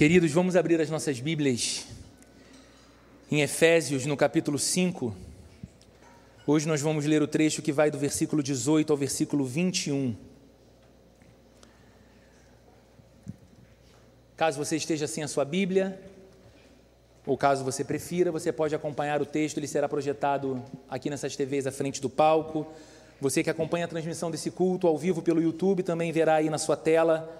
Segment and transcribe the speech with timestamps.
[0.00, 1.84] Queridos, vamos abrir as nossas Bíblias
[3.30, 5.14] em Efésios, no capítulo 5.
[6.46, 10.16] Hoje nós vamos ler o trecho que vai do versículo 18 ao versículo 21.
[14.38, 16.00] Caso você esteja sem a sua Bíblia,
[17.26, 21.66] ou caso você prefira, você pode acompanhar o texto, ele será projetado aqui nessas TVs
[21.66, 22.66] à frente do palco.
[23.20, 26.56] Você que acompanha a transmissão desse culto ao vivo pelo YouTube também verá aí na
[26.56, 27.39] sua tela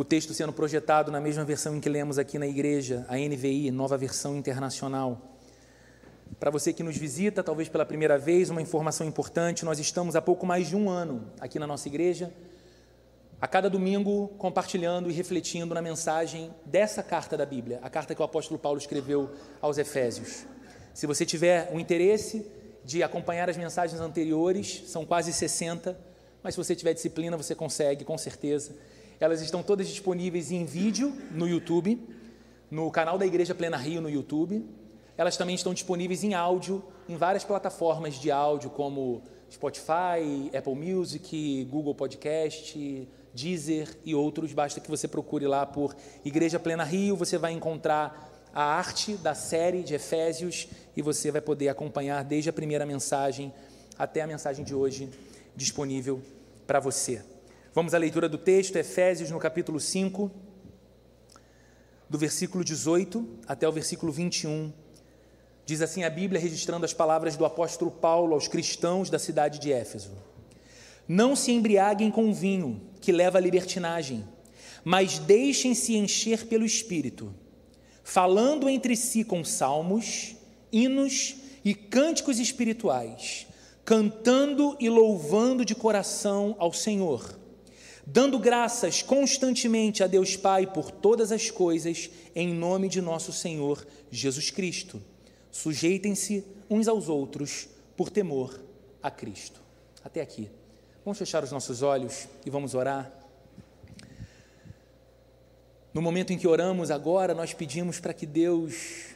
[0.00, 3.70] o texto sendo projetado na mesma versão em que lemos aqui na igreja, a NVI,
[3.70, 5.36] nova versão internacional.
[6.38, 10.22] Para você que nos visita, talvez pela primeira vez, uma informação importante: nós estamos há
[10.22, 12.32] pouco mais de um ano aqui na nossa igreja,
[13.38, 18.22] a cada domingo compartilhando e refletindo na mensagem dessa carta da Bíblia, a carta que
[18.22, 19.28] o apóstolo Paulo escreveu
[19.60, 20.46] aos Efésios.
[20.94, 22.50] Se você tiver um interesse
[22.86, 25.94] de acompanhar as mensagens anteriores, são quase 60,
[26.42, 28.74] mas se você tiver disciplina, você consegue, com certeza.
[29.20, 32.00] Elas estão todas disponíveis em vídeo no YouTube,
[32.70, 34.64] no canal da Igreja Plena Rio no YouTube.
[35.14, 41.68] Elas também estão disponíveis em áudio em várias plataformas de áudio, como Spotify, Apple Music,
[41.70, 44.54] Google Podcast, Deezer e outros.
[44.54, 49.34] Basta que você procure lá por Igreja Plena Rio, você vai encontrar a arte da
[49.34, 53.52] série de Efésios e você vai poder acompanhar desde a primeira mensagem
[53.98, 55.10] até a mensagem de hoje
[55.54, 56.22] disponível
[56.66, 57.22] para você.
[57.72, 60.28] Vamos à leitura do texto, Efésios, no capítulo 5,
[62.08, 64.72] do versículo 18 até o versículo 21.
[65.64, 69.72] Diz assim a Bíblia, registrando as palavras do apóstolo Paulo aos cristãos da cidade de
[69.72, 70.10] Éfeso:
[71.06, 74.26] Não se embriaguem com vinho, que leva à libertinagem,
[74.82, 77.32] mas deixem-se encher pelo Espírito,
[78.02, 80.34] falando entre si com salmos,
[80.72, 83.46] hinos e cânticos espirituais,
[83.84, 87.38] cantando e louvando de coração ao Senhor
[88.12, 93.86] dando graças constantemente a Deus Pai por todas as coisas, em nome de nosso Senhor
[94.10, 95.00] Jesus Cristo.
[95.50, 98.60] Sujeitem-se uns aos outros por temor
[99.00, 99.60] a Cristo.
[100.02, 100.50] Até aqui.
[101.04, 103.12] Vamos fechar os nossos olhos e vamos orar.
[105.94, 109.09] No momento em que oramos agora, nós pedimos para que Deus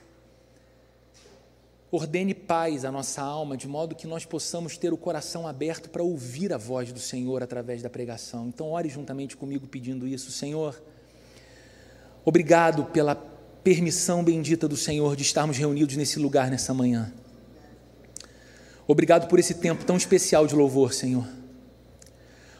[1.94, 6.02] Ordene paz à nossa alma, de modo que nós possamos ter o coração aberto para
[6.02, 8.48] ouvir a voz do Senhor através da pregação.
[8.48, 10.82] Então, ore juntamente comigo pedindo isso, Senhor.
[12.24, 17.12] Obrigado pela permissão bendita do Senhor de estarmos reunidos nesse lugar nessa manhã.
[18.88, 21.28] Obrigado por esse tempo tão especial de louvor, Senhor.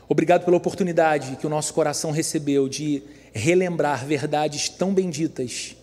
[0.08, 3.02] Obrigado pela oportunidade que o nosso coração recebeu de
[3.32, 5.74] relembrar verdades tão benditas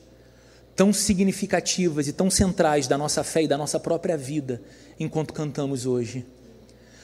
[0.82, 4.60] tão significativas e tão centrais da nossa fé e da nossa própria vida
[5.00, 6.26] enquanto cantamos hoje.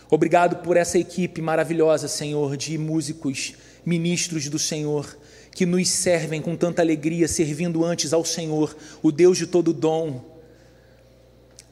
[0.09, 3.53] Obrigado por essa equipe maravilhosa, Senhor, de músicos,
[3.85, 5.15] ministros do Senhor,
[5.51, 10.25] que nos servem com tanta alegria, servindo antes ao Senhor, o Deus de todo dom.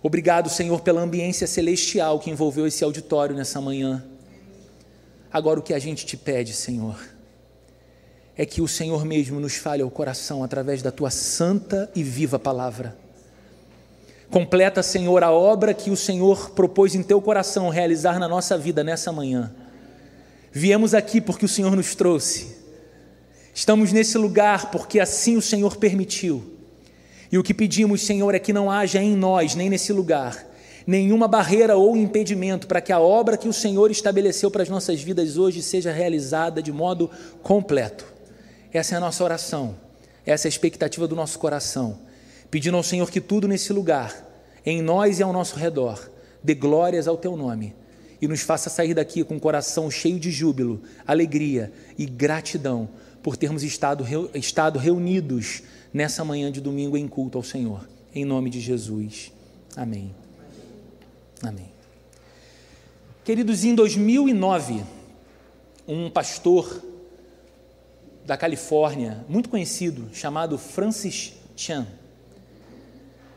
[0.04, 4.06] Obrigado, Senhor, pela ambiência celestial que envolveu esse auditório nessa manhã.
[5.34, 7.00] Agora o que a gente te pede, Senhor,
[8.38, 12.38] é que o Senhor mesmo nos fale ao coração através da tua santa e viva
[12.38, 12.96] palavra.
[14.30, 18.84] Completa, Senhor, a obra que o Senhor propôs em teu coração realizar na nossa vida
[18.84, 19.54] nessa manhã.
[20.52, 22.56] Viemos aqui porque o Senhor nos trouxe.
[23.54, 26.44] Estamos nesse lugar porque assim o Senhor permitiu.
[27.32, 30.46] E o que pedimos, Senhor, é que não haja em nós, nem nesse lugar,
[30.86, 35.02] nenhuma barreira ou impedimento para que a obra que o Senhor estabeleceu para as nossas
[35.02, 37.10] vidas hoje seja realizada de modo
[37.42, 38.15] completo.
[38.76, 39.78] Essa é a nossa oração,
[40.26, 41.98] essa é a expectativa do nosso coração,
[42.52, 44.14] pedindo ao Senhor que tudo nesse lugar,
[44.66, 46.12] em nós e ao nosso redor,
[46.44, 47.74] dê glórias ao teu nome
[48.22, 52.90] e nos faça sair daqui com o coração cheio de júbilo, alegria e gratidão
[53.24, 57.88] por termos estado, estado reunidos nessa manhã de domingo em culto ao Senhor.
[58.14, 59.32] Em nome de Jesus.
[59.74, 60.14] Amém.
[61.42, 61.72] Amém.
[63.24, 64.84] Queridos, em 2009,
[65.88, 66.84] um pastor
[68.26, 71.86] da Califórnia, muito conhecido, chamado Francis Chan.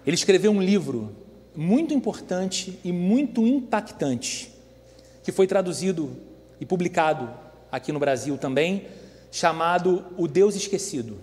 [0.06, 1.14] Ele escreveu um livro
[1.54, 4.50] muito importante e muito impactante,
[5.22, 6.16] que foi traduzido
[6.58, 7.28] e publicado
[7.70, 8.86] aqui no Brasil também,
[9.30, 11.18] chamado O Deus Esquecido.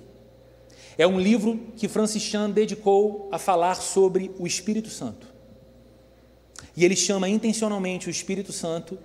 [0.96, 5.28] É um livro que Francis Chan dedicou a falar sobre o Espírito Santo.
[6.78, 8.98] E ele chama intencionalmente o Espírito Santo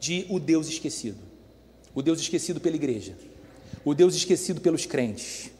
[0.00, 1.18] de o Deus esquecido.
[1.94, 3.14] O Deus esquecido pela igreja
[3.88, 5.50] o Deus esquecido pelos crentes.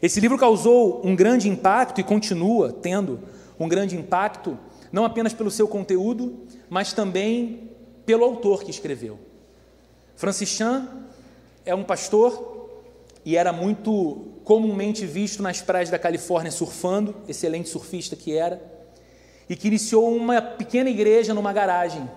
[0.00, 3.20] Esse livro causou um grande impacto e continua tendo
[3.60, 4.58] um grande impacto,
[4.90, 7.70] não apenas pelo seu conteúdo, mas também
[8.06, 9.18] pelo autor que escreveu.
[10.16, 10.88] Francis Chan
[11.66, 12.70] é um pastor
[13.26, 18.62] e era muito comumente visto nas praias da Califórnia surfando, excelente surfista que era,
[19.50, 22.08] e que iniciou uma pequena igreja numa garagem,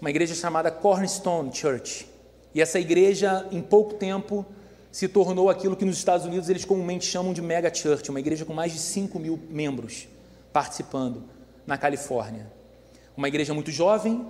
[0.00, 2.15] uma igreja chamada Cornerstone Church.
[2.56, 4.46] E essa igreja, em pouco tempo,
[4.90, 8.46] se tornou aquilo que nos Estados Unidos eles comumente chamam de mega church, uma igreja
[8.46, 10.08] com mais de 5 mil membros
[10.54, 11.22] participando
[11.66, 12.50] na Califórnia.
[13.14, 14.26] Uma igreja muito jovem,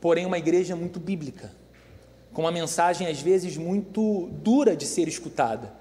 [0.00, 1.50] porém uma igreja muito bíblica,
[2.32, 5.74] com uma mensagem às vezes muito dura de ser escutada.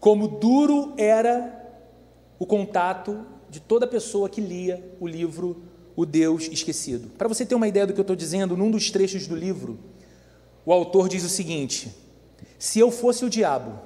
[0.00, 1.70] Como duro era
[2.38, 5.64] o contato de toda pessoa que lia o livro
[5.94, 7.10] O Deus Esquecido.
[7.18, 9.89] Para você ter uma ideia do que eu estou dizendo, num dos trechos do livro,
[10.64, 11.90] o autor diz o seguinte:
[12.58, 13.78] Se eu fosse o diabo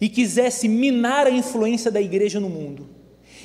[0.00, 2.88] e quisesse minar a influência da igreja no mundo,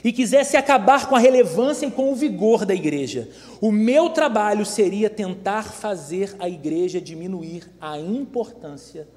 [0.03, 3.29] e quisesse acabar com a relevância e com o vigor da igreja,
[3.59, 9.07] o meu trabalho seria tentar fazer a igreja diminuir a importância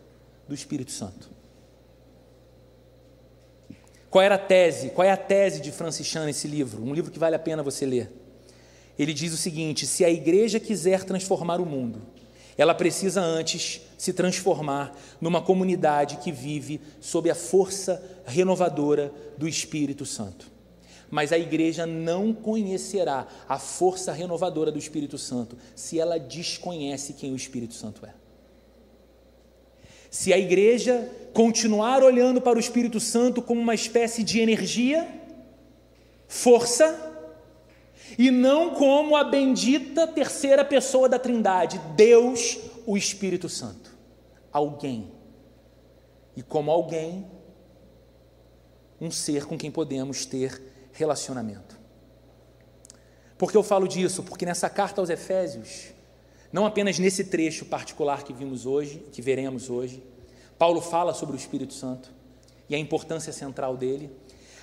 [0.49, 1.31] do Espírito Santo.
[4.11, 4.91] Qual era a tese?
[4.91, 6.82] Qual é a tese de Francis Chan nesse livro?
[6.82, 8.11] Um livro que vale a pena você ler.
[8.99, 12.03] Ele diz o seguinte: se a igreja quiser transformar o mundo,
[12.60, 20.04] ela precisa antes se transformar numa comunidade que vive sob a força renovadora do Espírito
[20.04, 20.46] Santo.
[21.10, 27.32] Mas a igreja não conhecerá a força renovadora do Espírito Santo se ela desconhece quem
[27.32, 28.12] o Espírito Santo é.
[30.10, 35.08] Se a igreja continuar olhando para o Espírito Santo como uma espécie de energia,
[36.28, 37.09] força,
[38.20, 43.96] e não como a bendita terceira pessoa da Trindade, Deus, o Espírito Santo.
[44.52, 45.11] Alguém.
[46.37, 47.26] E como alguém,
[49.00, 50.61] um ser com quem podemos ter
[50.93, 51.81] relacionamento.
[53.38, 54.22] Por que eu falo disso?
[54.22, 55.87] Porque nessa carta aos Efésios,
[56.52, 60.05] não apenas nesse trecho particular que vimos hoje, que veremos hoje,
[60.58, 62.12] Paulo fala sobre o Espírito Santo
[62.69, 64.14] e a importância central dele,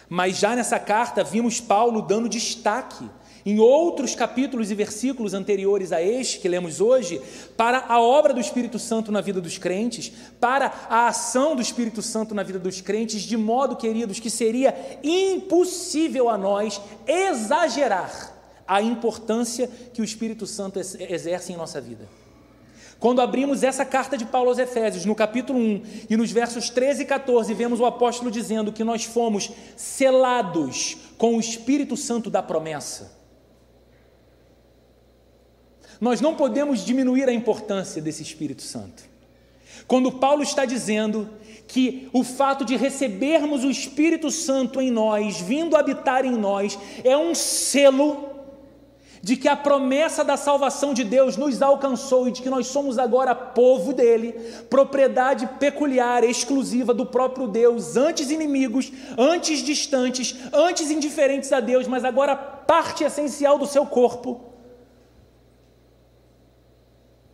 [0.07, 3.09] mas já nessa carta vimos Paulo dando destaque
[3.47, 7.21] em outros capítulos e versículos anteriores a este que lemos hoje,
[7.55, 12.01] para a obra do Espírito Santo na vida dos crentes, para a ação do Espírito
[12.01, 18.35] Santo na vida dos crentes, de modo, queridos, que seria impossível a nós exagerar
[18.67, 22.05] a importância que o Espírito Santo exerce em nossa vida.
[22.99, 27.03] Quando abrimos essa carta de Paulo aos Efésios, no capítulo 1 e nos versos 13
[27.03, 32.43] e 14, vemos o apóstolo dizendo que nós fomos selados com o Espírito Santo da
[32.43, 33.15] promessa.
[35.99, 39.03] Nós não podemos diminuir a importância desse Espírito Santo.
[39.87, 41.29] Quando Paulo está dizendo
[41.67, 47.17] que o fato de recebermos o Espírito Santo em nós, vindo habitar em nós, é
[47.17, 48.37] um selo
[49.21, 52.97] de que a promessa da salvação de Deus nos alcançou e de que nós somos
[52.97, 54.33] agora povo dele,
[54.69, 62.05] propriedade peculiar, exclusiva do próprio Deus, antes inimigos, antes distantes, antes indiferentes a Deus, mas
[62.05, 64.46] agora parte essencial do seu corpo.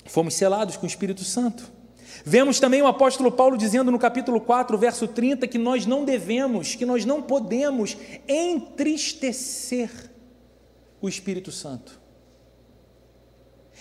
[0.06, 1.72] Fomos selados com o Espírito Santo.
[2.26, 6.76] Vemos também o apóstolo Paulo dizendo no capítulo 4, verso 30, que nós não devemos,
[6.76, 9.90] que nós não podemos entristecer
[11.02, 12.00] o Espírito Santo.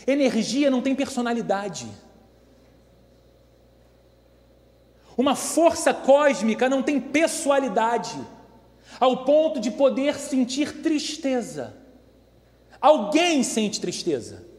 [0.06, 1.86] Energia não tem personalidade.
[5.16, 8.18] Uma força cósmica não tem pessoalidade,
[8.98, 11.76] ao ponto de poder sentir tristeza.
[12.80, 14.51] Alguém sente tristeza.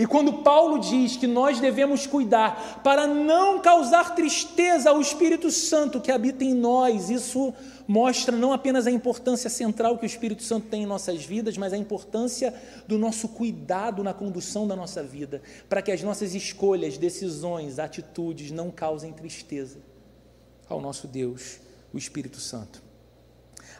[0.00, 6.00] E quando Paulo diz que nós devemos cuidar para não causar tristeza ao Espírito Santo
[6.00, 7.52] que habita em nós, isso
[7.86, 11.74] mostra não apenas a importância central que o Espírito Santo tem em nossas vidas, mas
[11.74, 12.54] a importância
[12.88, 18.50] do nosso cuidado na condução da nossa vida, para que as nossas escolhas, decisões, atitudes
[18.50, 19.80] não causem tristeza
[20.66, 21.60] ao nosso Deus,
[21.92, 22.82] o Espírito Santo.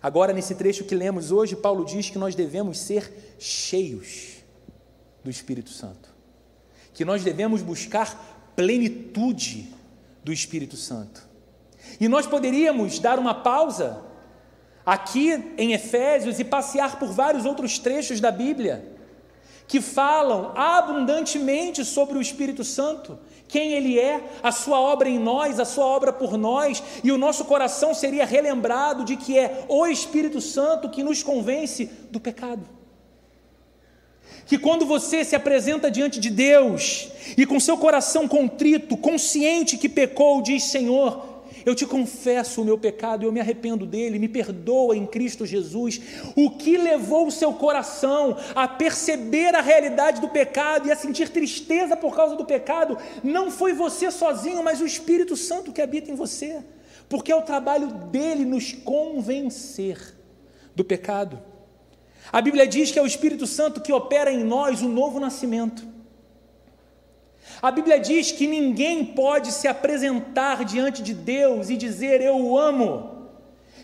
[0.03, 4.45] Agora, nesse trecho que lemos hoje, Paulo diz que nós devemos ser cheios
[5.25, 6.10] do Espírito Santo
[6.93, 9.69] que nós devemos buscar plenitude
[10.23, 11.29] do Espírito Santo.
[12.01, 14.03] E nós poderíamos dar uma pausa
[14.85, 18.97] aqui em Efésios e passear por vários outros trechos da Bíblia
[19.67, 23.17] que falam abundantemente sobre o Espírito Santo,
[23.47, 27.19] quem ele é, a sua obra em nós, a sua obra por nós, e o
[27.19, 32.80] nosso coração seria relembrado de que é o Espírito Santo que nos convence do pecado
[34.51, 39.89] que quando você se apresenta diante de Deus e com seu coração contrito, consciente que
[39.89, 44.97] pecou, diz: Senhor, eu te confesso o meu pecado, eu me arrependo dele, me perdoa
[44.97, 46.01] em Cristo Jesus.
[46.35, 51.29] O que levou o seu coração a perceber a realidade do pecado e a sentir
[51.29, 56.11] tristeza por causa do pecado não foi você sozinho, mas o Espírito Santo que habita
[56.11, 56.59] em você,
[57.09, 60.17] porque é o trabalho dele nos convencer
[60.75, 61.50] do pecado.
[62.33, 65.85] A Bíblia diz que é o Espírito Santo que opera em nós o novo nascimento.
[67.61, 72.59] A Bíblia diz que ninguém pode se apresentar diante de Deus e dizer eu o
[72.59, 73.29] amo,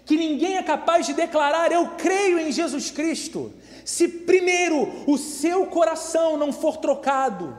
[0.04, 3.52] que ninguém é capaz de declarar eu creio em Jesus Cristo,
[3.84, 7.56] se primeiro o seu coração não for trocado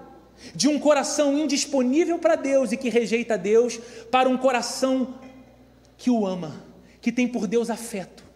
[0.55, 3.79] de um coração indisponível para Deus e que rejeita Deus,
[4.09, 5.15] para um coração
[5.97, 6.63] que o ama,
[7.01, 8.26] que tem por Deus afeto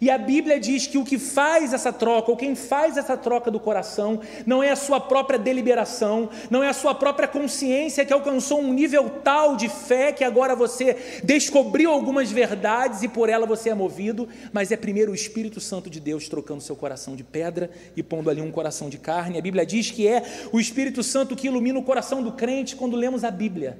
[0.00, 3.50] e a Bíblia diz que o que faz essa troca, ou quem faz essa troca
[3.50, 8.12] do coração, não é a sua própria deliberação, não é a sua própria consciência que
[8.12, 13.46] alcançou um nível tal de fé que agora você descobriu algumas verdades e por ela
[13.46, 17.24] você é movido, mas é primeiro o Espírito Santo de Deus trocando seu coração de
[17.24, 19.38] pedra e pondo ali um coração de carne.
[19.38, 22.94] A Bíblia diz que é o Espírito Santo que ilumina o coração do crente quando
[22.94, 23.78] lemos a Bíblia.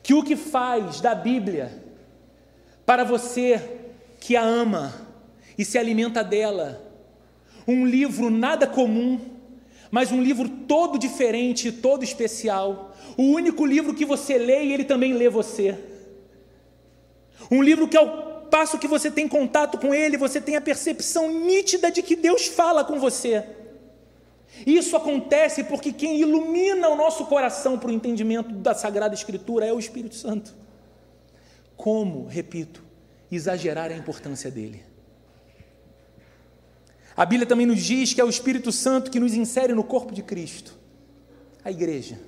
[0.00, 1.83] Que o que faz da Bíblia
[2.86, 3.60] para você
[4.20, 4.94] que a ama
[5.56, 6.80] e se alimenta dela.
[7.66, 9.20] Um livro nada comum,
[9.90, 12.94] mas um livro todo diferente, todo especial.
[13.16, 15.78] O único livro que você lê e ele também lê você.
[17.50, 21.28] Um livro que ao passo que você tem contato com ele, você tem a percepção
[21.28, 23.44] nítida de que Deus fala com você.
[24.66, 29.72] Isso acontece porque quem ilumina o nosso coração para o entendimento da Sagrada Escritura é
[29.72, 30.54] o Espírito Santo.
[31.76, 32.82] Como, repito,
[33.30, 34.82] exagerar a importância dele?
[37.16, 40.12] A Bíblia também nos diz que é o Espírito Santo que nos insere no corpo
[40.12, 40.74] de Cristo,
[41.64, 42.18] a igreja.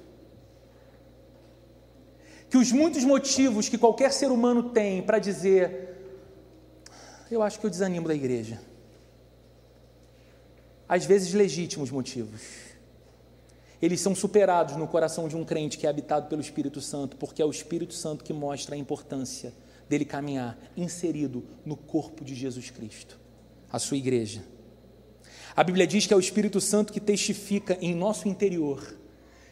[2.49, 5.97] Que os muitos motivos que qualquer ser humano tem para dizer,
[7.31, 8.61] eu acho que eu desanimo da igreja,
[10.89, 12.66] às vezes legítimos motivos,
[13.81, 17.43] eles são superados no coração de um crente que é habitado pelo Espírito Santo, porque
[17.43, 19.53] é o Espírito Santo que mostra a importância
[19.89, 23.19] dele caminhar inserido no corpo de Jesus Cristo,
[23.71, 24.43] a sua igreja.
[25.55, 28.97] A Bíblia diz que é o Espírito Santo que testifica em nosso interior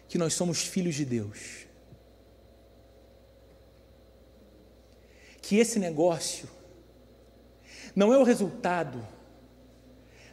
[0.08, 1.66] que nós somos filhos de Deus.
[5.40, 6.48] Que esse negócio
[7.94, 9.06] não é o resultado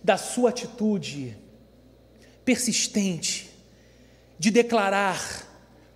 [0.03, 1.37] da sua atitude
[2.43, 3.50] persistente
[4.41, 5.47] de declarar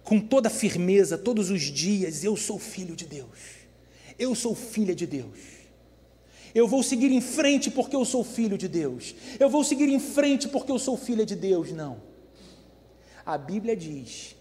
[0.03, 3.39] com toda firmeza, todos os dias: Eu sou filho de Deus,
[4.19, 5.39] eu sou filha de Deus.
[6.53, 9.15] Eu vou seguir em frente porque eu sou filho de Deus.
[9.39, 11.71] Eu vou seguir em frente porque eu sou filha de Deus.
[11.71, 12.03] Não.
[13.25, 14.35] A Bíblia diz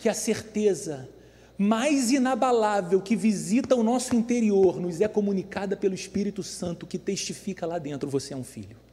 [0.00, 1.08] que a certeza
[1.56, 7.66] mais inabalável que visita o nosso interior nos é comunicada pelo Espírito Santo que testifica
[7.66, 8.83] lá dentro: você é um filho.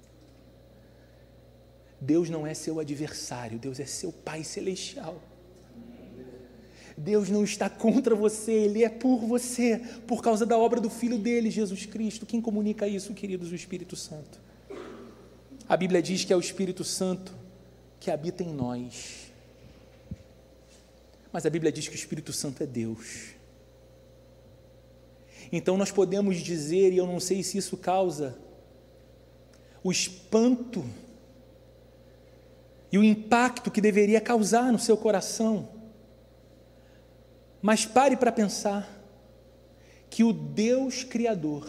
[2.02, 5.22] Deus não é seu adversário, Deus é seu Pai celestial.
[6.98, 11.20] Deus não está contra você, Ele é por você, por causa da obra do Filho
[11.20, 12.26] dele, Jesus Cristo.
[12.26, 13.52] Quem comunica isso, queridos?
[13.52, 14.40] O Espírito Santo.
[15.70, 17.34] A Bíblia diz que é o Espírito Santo
[18.00, 19.32] que habita em nós.
[21.32, 23.36] Mas a Bíblia diz que o Espírito Santo é Deus.
[25.52, 28.38] Então nós podemos dizer, e eu não sei se isso causa
[29.84, 30.84] o espanto
[32.92, 35.70] e o impacto que deveria causar no seu coração.
[37.62, 39.02] Mas pare para pensar
[40.10, 41.66] que o Deus Criador,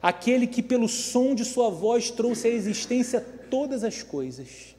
[0.00, 3.20] aquele que pelo som de Sua voz trouxe à existência
[3.50, 4.74] todas as coisas,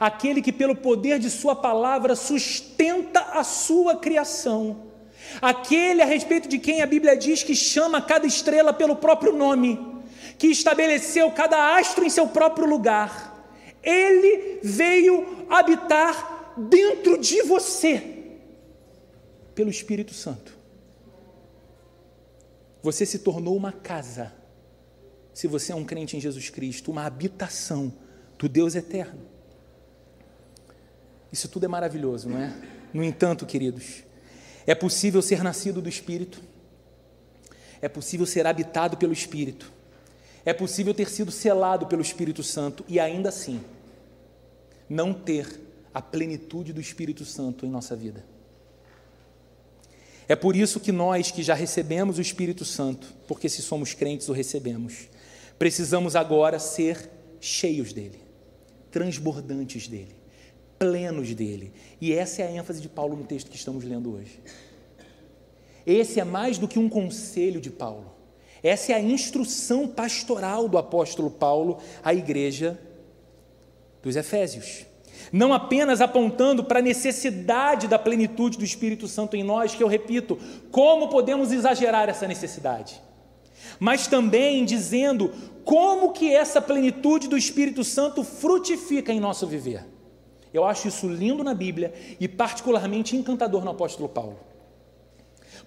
[0.00, 4.86] aquele que pelo poder de Sua palavra sustenta a Sua criação,
[5.42, 9.95] aquele a respeito de quem a Bíblia diz que chama cada estrela pelo próprio nome,
[10.38, 13.34] que estabeleceu cada astro em seu próprio lugar.
[13.82, 18.16] Ele veio habitar dentro de você
[19.54, 20.56] pelo Espírito Santo.
[22.82, 24.32] Você se tornou uma casa,
[25.32, 27.92] se você é um crente em Jesus Cristo, uma habitação
[28.38, 29.20] do Deus eterno.
[31.32, 32.52] Isso tudo é maravilhoso, não é?
[32.92, 34.04] No entanto, queridos,
[34.66, 36.40] é possível ser nascido do Espírito,
[37.80, 39.72] é possível ser habitado pelo Espírito,
[40.46, 43.60] é possível ter sido selado pelo Espírito Santo e ainda assim
[44.88, 45.60] não ter
[45.92, 48.24] a plenitude do Espírito Santo em nossa vida.
[50.28, 54.28] É por isso que nós que já recebemos o Espírito Santo, porque se somos crentes
[54.28, 55.08] o recebemos,
[55.58, 57.10] precisamos agora ser
[57.40, 58.20] cheios dele,
[58.92, 60.14] transbordantes dele,
[60.78, 61.72] plenos dele.
[62.00, 64.40] E essa é a ênfase de Paulo no texto que estamos lendo hoje.
[65.84, 68.15] Esse é mais do que um conselho de Paulo.
[68.66, 72.76] Essa é a instrução pastoral do apóstolo Paulo à igreja
[74.02, 74.84] dos Efésios.
[75.32, 79.86] Não apenas apontando para a necessidade da plenitude do Espírito Santo em nós, que eu
[79.86, 80.36] repito,
[80.72, 83.00] como podemos exagerar essa necessidade?
[83.78, 85.32] Mas também dizendo
[85.64, 89.86] como que essa plenitude do Espírito Santo frutifica em nosso viver.
[90.52, 94.40] Eu acho isso lindo na Bíblia e particularmente encantador no apóstolo Paulo.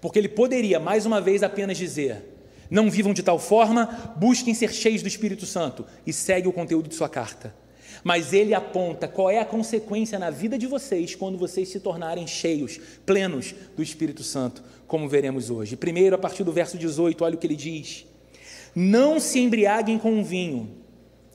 [0.01, 2.38] Porque ele poderia, mais uma vez, apenas dizer:
[2.69, 6.87] não vivam de tal forma, busquem ser cheios do Espírito Santo e segue o conteúdo
[6.87, 7.53] de sua carta.
[8.03, 12.27] Mas ele aponta qual é a consequência na vida de vocês quando vocês se tornarem
[12.27, 15.75] cheios, plenos do Espírito Santo, como veremos hoje.
[15.75, 18.05] Primeiro, a partir do verso 18, olha o que ele diz:
[18.75, 20.69] Não se embriaguem com o vinho,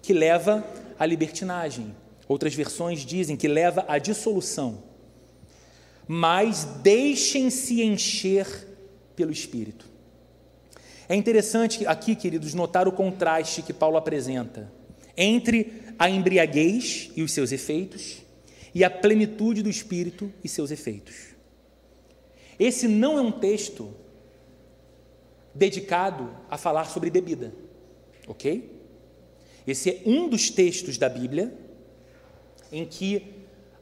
[0.00, 0.64] que leva
[0.98, 1.94] à libertinagem.
[2.26, 4.82] Outras versões dizem que leva à dissolução.
[6.06, 8.46] Mas deixem-se encher
[9.14, 9.93] pelo Espírito.
[11.08, 14.72] É interessante aqui, queridos, notar o contraste que Paulo apresenta
[15.16, 18.22] entre a embriaguez e os seus efeitos
[18.74, 21.34] e a plenitude do Espírito e seus efeitos.
[22.58, 23.94] Esse não é um texto
[25.54, 27.54] dedicado a falar sobre bebida,
[28.26, 28.72] ok?
[29.66, 31.56] Esse é um dos textos da Bíblia
[32.72, 33.34] em que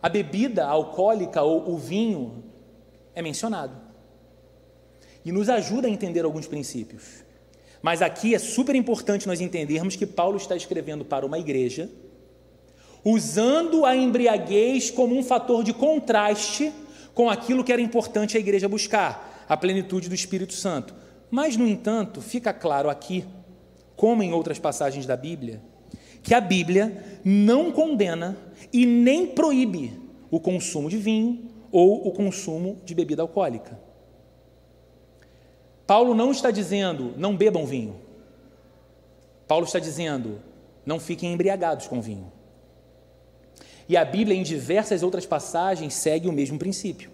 [0.02, 2.44] a bebida alcoólica ou o vinho
[3.14, 3.81] é mencionado
[5.24, 7.24] e nos ajuda a entender alguns princípios.
[7.82, 11.90] Mas aqui é super importante nós entendermos que Paulo está escrevendo para uma igreja,
[13.04, 16.72] usando a embriaguez como um fator de contraste
[17.12, 20.94] com aquilo que era importante a igreja buscar, a plenitude do Espírito Santo.
[21.30, 23.24] Mas, no entanto, fica claro aqui,
[23.96, 25.60] como em outras passagens da Bíblia,
[26.22, 28.36] que a Bíblia não condena
[28.72, 30.00] e nem proíbe
[30.30, 33.78] o consumo de vinho ou o consumo de bebida alcoólica.
[35.92, 38.00] Paulo não está dizendo não bebam vinho.
[39.46, 40.40] Paulo está dizendo
[40.87, 42.33] não fiquem embriagados com vinho.
[43.87, 47.11] E a Bíblia, em diversas outras passagens, segue o mesmo princípio.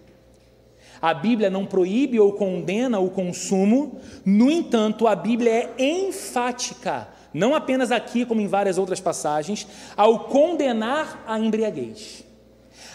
[1.01, 7.53] A Bíblia não proíbe ou condena o consumo, no entanto, a Bíblia é enfática, não
[7.53, 12.23] apenas aqui, como em várias outras passagens, ao condenar a embriaguez,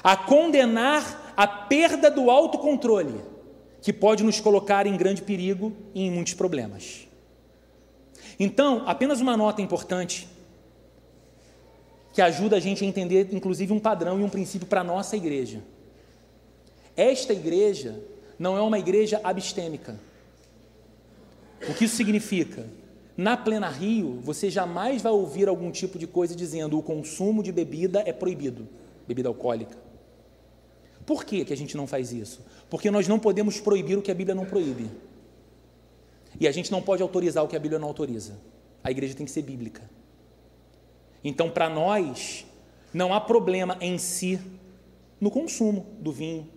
[0.03, 3.34] a condenar a perda do autocontrole
[3.85, 7.07] que pode nos colocar em grande perigo e em muitos problemas.
[8.41, 10.27] Então, apenas uma nota importante
[12.15, 15.19] que ajuda a gente a entender, inclusive, um padrão e um princípio para a nossa
[15.19, 15.63] igreja.
[16.97, 18.01] Esta igreja
[18.39, 20.01] não é uma igreja abstêmica.
[21.69, 22.65] O que isso significa?
[23.15, 27.53] Na Plena Rio, você jamais vai ouvir algum tipo de coisa dizendo o consumo de
[27.53, 28.67] bebida é proibido,
[29.07, 29.84] bebida alcoólica.
[31.07, 32.45] Por que, que a gente não faz isso?
[32.71, 34.91] Porque nós não podemos proibir o que a Bíblia não proíbe.
[36.41, 38.39] E a gente não pode autorizar o que a Bíblia não autoriza.
[38.83, 39.83] A igreja tem que ser bíblica.
[41.23, 42.47] Então, para nós,
[42.93, 44.41] não há problema em si
[45.21, 46.49] no consumo do vinho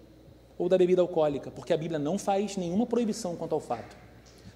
[0.58, 3.96] ou da bebida alcoólica, porque a Bíblia não faz nenhuma proibição quanto ao fato.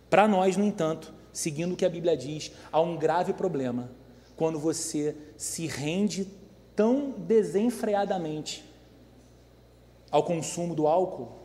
[0.09, 3.91] Para nós, no entanto, seguindo o que a Bíblia diz, há um grave problema
[4.35, 6.27] quando você se rende
[6.75, 8.70] tão desenfreadamente
[10.11, 11.41] ao consumo do álcool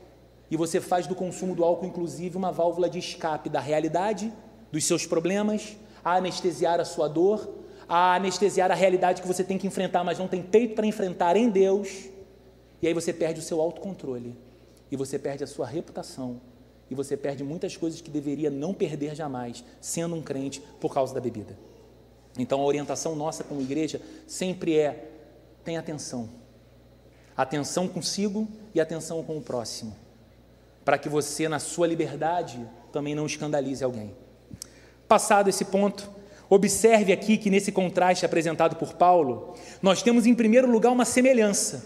[0.51, 4.33] e você faz do consumo do álcool, inclusive, uma válvula de escape da realidade,
[4.71, 7.49] dos seus problemas, a anestesiar a sua dor,
[7.89, 11.37] a anestesiar a realidade que você tem que enfrentar, mas não tem peito para enfrentar
[11.37, 12.09] em Deus.
[12.81, 14.39] E aí você perde o seu autocontrole,
[14.91, 16.41] e você perde a sua reputação,
[16.89, 21.13] e você perde muitas coisas que deveria não perder jamais, sendo um crente, por causa
[21.13, 21.59] da bebida.
[22.39, 25.11] Então a orientação nossa como igreja sempre é:
[25.65, 26.46] tenha atenção
[27.37, 29.95] atenção consigo e atenção com o próximo,
[30.85, 32.59] para que você, na sua liberdade,
[32.93, 34.15] também não escandalize alguém.
[35.07, 36.11] Passado esse ponto,
[36.49, 41.85] observe aqui que nesse contraste apresentado por Paulo, nós temos em primeiro lugar uma semelhança,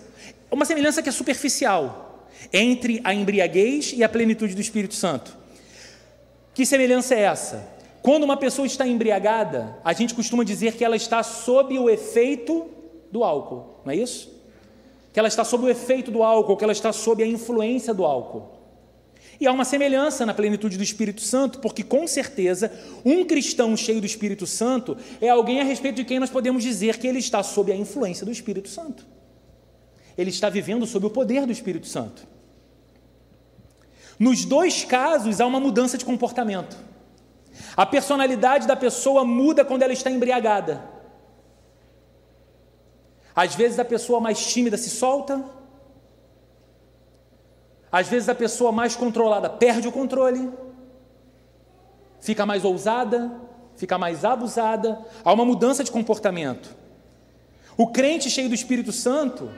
[0.51, 5.37] uma semelhança que é superficial, entre a embriaguez e a plenitude do Espírito Santo.
[6.55, 7.69] Que semelhança é essa?
[8.03, 12.71] Quando uma pessoa está embriagada, a gente costuma dizer que ela está sob o efeito
[13.13, 14.40] do álcool, não é isso?
[15.13, 18.05] Que ela está sob o efeito do álcool, que ela está sob a influência do
[18.05, 18.61] álcool.
[19.41, 22.71] E há uma semelhança na plenitude do Espírito Santo, porque com certeza
[23.05, 26.99] um cristão cheio do Espírito Santo é alguém a respeito de quem nós podemos dizer
[26.99, 29.07] que ele está sob a influência do Espírito Santo.
[30.17, 32.29] Ele está vivendo sob o poder do Espírito Santo.
[34.19, 36.77] Nos dois casos há uma mudança de comportamento.
[37.75, 41.00] A personalidade da pessoa muda quando ela está embriagada.
[43.35, 45.43] Às vezes a pessoa mais tímida se solta.
[47.91, 50.51] Às vezes a pessoa mais controlada perde o controle.
[52.21, 53.33] Fica mais ousada,
[53.77, 54.99] fica mais abusada.
[55.25, 56.77] Há uma mudança de comportamento.
[57.77, 59.51] O crente cheio do Espírito Santo,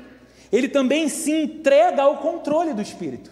[0.53, 3.32] ele também se entrega ao controle do Espírito.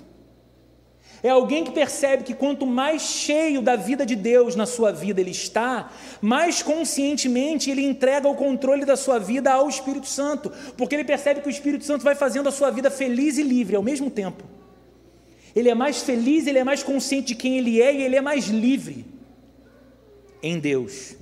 [1.22, 5.20] É alguém que percebe que quanto mais cheio da vida de Deus na sua vida
[5.20, 10.94] ele está, mais conscientemente ele entrega o controle da sua vida ao Espírito Santo, porque
[10.94, 13.82] ele percebe que o Espírito Santo vai fazendo a sua vida feliz e livre ao
[13.82, 14.44] mesmo tempo.
[15.54, 18.20] Ele é mais feliz, ele é mais consciente de quem ele é e ele é
[18.20, 19.04] mais livre
[20.42, 21.16] em Deus.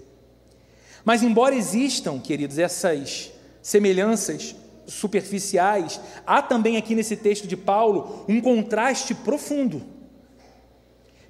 [1.04, 3.32] Mas, embora existam, queridos, essas
[3.62, 4.54] semelhanças
[4.88, 9.82] superficiais, há também aqui nesse texto de Paulo um contraste profundo,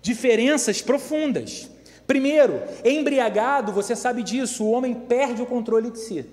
[0.00, 1.68] diferenças profundas.
[2.06, 6.24] Primeiro, embriagado, você sabe disso, o homem perde o controle de si.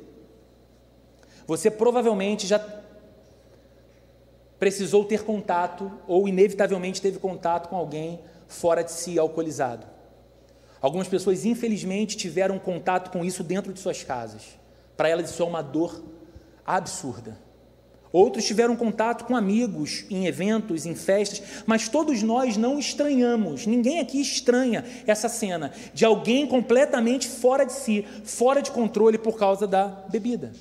[1.46, 2.64] Você provavelmente já
[4.58, 9.86] precisou ter contato, ou inevitavelmente teve contato com alguém fora de si, alcoolizado.
[10.80, 14.44] Algumas pessoas, infelizmente, tiveram contato com isso dentro de suas casas.
[14.96, 16.02] Para elas, isso é uma dor
[16.66, 17.38] absurda.
[18.12, 24.00] Outros tiveram contato com amigos em eventos, em festas, mas todos nós não estranhamos, ninguém
[24.00, 29.68] aqui estranha essa cena de alguém completamente fora de si, fora de controle por causa
[29.68, 30.54] da bebida.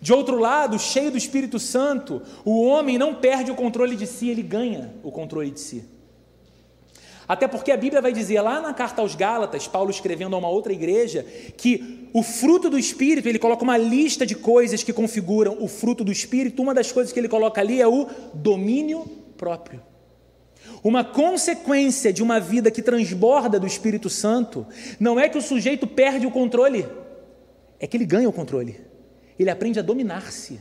[0.00, 4.28] De outro lado, cheio do Espírito Santo, o homem não perde o controle de si,
[4.28, 5.84] ele ganha o controle de si.
[7.26, 10.48] Até porque a Bíblia vai dizer lá na carta aos Gálatas, Paulo escrevendo a uma
[10.48, 11.24] outra igreja,
[11.56, 16.04] que o fruto do Espírito, ele coloca uma lista de coisas que configuram o fruto
[16.04, 16.62] do Espírito.
[16.62, 19.04] Uma das coisas que ele coloca ali é o domínio
[19.36, 19.82] próprio.
[20.80, 24.64] Uma consequência de uma vida que transborda do Espírito Santo
[25.00, 26.86] não é que o sujeito perde o controle,
[27.80, 28.80] é que ele ganha o controle.
[29.36, 30.60] Ele aprende a dominar-se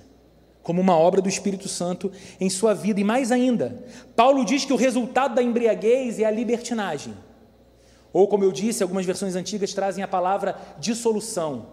[0.64, 3.00] como uma obra do Espírito Santo em sua vida.
[3.00, 3.86] E mais ainda,
[4.16, 7.14] Paulo diz que o resultado da embriaguez é a libertinagem.
[8.14, 11.66] Ou, como eu disse, algumas versões antigas trazem a palavra dissolução.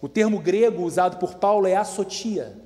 [0.00, 2.56] O termo grego usado por Paulo é assotia,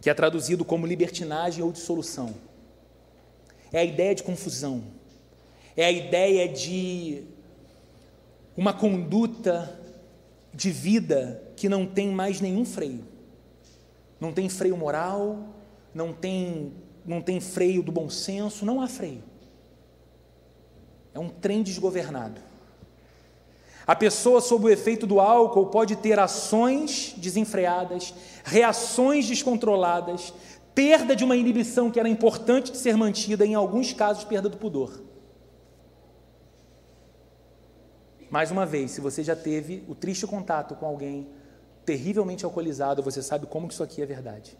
[0.00, 2.34] que é traduzido como libertinagem ou dissolução.
[3.72, 4.82] É a ideia de confusão,
[5.76, 7.22] é a ideia de
[8.56, 9.80] uma conduta
[10.52, 13.04] de vida que não tem mais nenhum freio.
[14.20, 15.54] Não tem freio moral,
[15.94, 16.72] não tem,
[17.06, 19.22] não tem freio do bom senso, não há freio.
[21.18, 22.40] É um trem desgovernado.
[23.84, 30.32] A pessoa sob o efeito do álcool pode ter ações desenfreadas, reações descontroladas,
[30.76, 34.58] perda de uma inibição que era importante de ser mantida, em alguns casos, perda do
[34.58, 35.02] pudor.
[38.30, 41.26] Mais uma vez, se você já teve o triste contato com alguém
[41.84, 44.56] terrivelmente alcoolizado, você sabe como que isso aqui é verdade.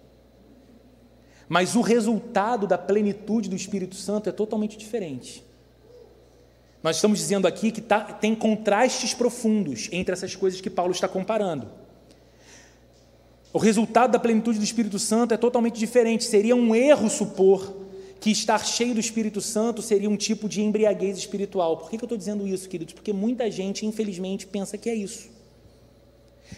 [1.49, 5.47] Mas o resultado da plenitude do Espírito Santo é totalmente diferente.
[6.83, 11.09] Nós estamos dizendo aqui que tá, tem contrastes profundos entre essas coisas que Paulo está
[11.09, 11.69] comparando.
[13.53, 16.25] O resultado da plenitude do Espírito Santo é totalmente diferente.
[16.25, 17.75] Seria um erro supor
[18.21, 21.77] que estar cheio do Espírito Santo seria um tipo de embriaguez espiritual.
[21.77, 22.95] Por que, que eu estou dizendo isso, queridos?
[22.95, 25.39] Porque muita gente, infelizmente, pensa que é isso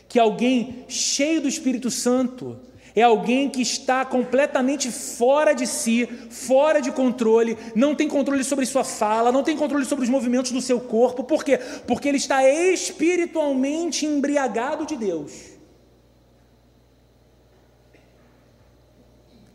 [0.09, 2.59] que alguém cheio do Espírito Santo
[2.95, 8.67] é alguém que está completamente fora de si, fora de controle, não tem controle sobre
[8.67, 11.25] sua fala, não tem controle sobre os movimentos do seu corpo.
[11.25, 11.59] Por quê?
[11.87, 15.51] Porque ele está espiritualmente embriagado de Deus.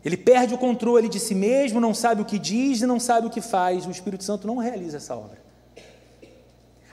[0.04, 3.26] Ele perde o controle de si mesmo, não sabe o que diz e não sabe
[3.26, 3.86] o que faz.
[3.86, 5.44] O Espírito Santo não realiza essa obra.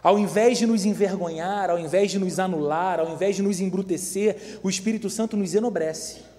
[0.01, 4.59] Ao invés de nos envergonhar, ao invés de nos anular, ao invés de nos embrutecer,
[4.63, 6.32] o Espírito Santo nos enobrece.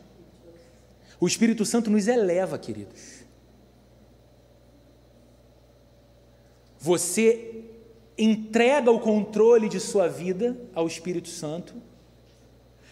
[1.20, 3.24] O Espírito Santo nos eleva, queridos.
[6.79, 7.64] Você
[8.16, 11.74] entrega o controle de sua vida ao Espírito Santo,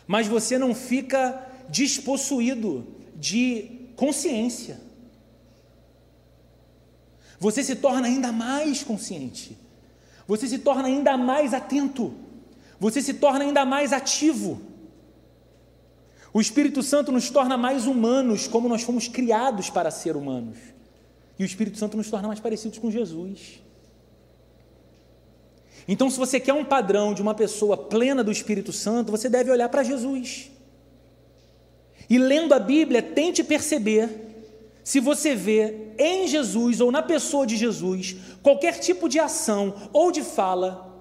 [0.07, 4.81] mas você não fica despossuído de consciência.
[7.39, 9.59] Você se torna ainda mais consciente
[10.27, 12.15] você se torna ainda mais atento,
[12.79, 14.61] você se torna ainda mais ativo.
[16.35, 20.57] O Espírito Santo nos torna mais humanos, como nós fomos criados para ser humanos.
[21.39, 23.61] E o Espírito Santo nos torna mais parecidos com Jesus.
[25.87, 29.51] Então, se você quer um padrão de uma pessoa plena do Espírito Santo, você deve
[29.51, 30.51] olhar para Jesus.
[32.09, 34.09] E lendo a Bíblia, tente perceber
[34.85, 40.11] se você vê em Jesus ou na pessoa de Jesus qualquer tipo de ação ou
[40.11, 40.92] de fala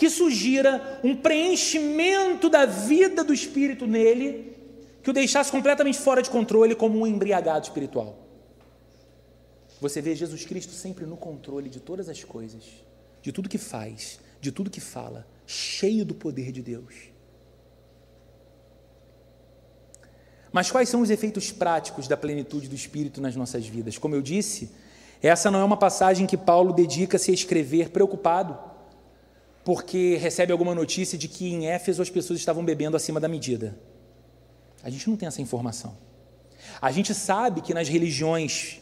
[0.00, 4.56] que sugira um preenchimento da vida do espírito nele,
[5.02, 8.16] que o deixasse completamente fora de controle, como um embriagado espiritual.
[9.78, 12.62] Você vê Jesus Cristo sempre no controle de todas as coisas,
[13.20, 16.94] de tudo que faz, de tudo que fala, cheio do poder de Deus.
[20.50, 23.98] Mas quais são os efeitos práticos da plenitude do Espírito nas nossas vidas?
[23.98, 24.70] Como eu disse,
[25.20, 28.69] essa não é uma passagem que Paulo dedica-se a escrever preocupado
[29.64, 33.76] porque recebe alguma notícia de que em Éfeso as pessoas estavam bebendo acima da medida.
[34.82, 35.96] A gente não tem essa informação.
[36.80, 38.80] A gente sabe que nas religiões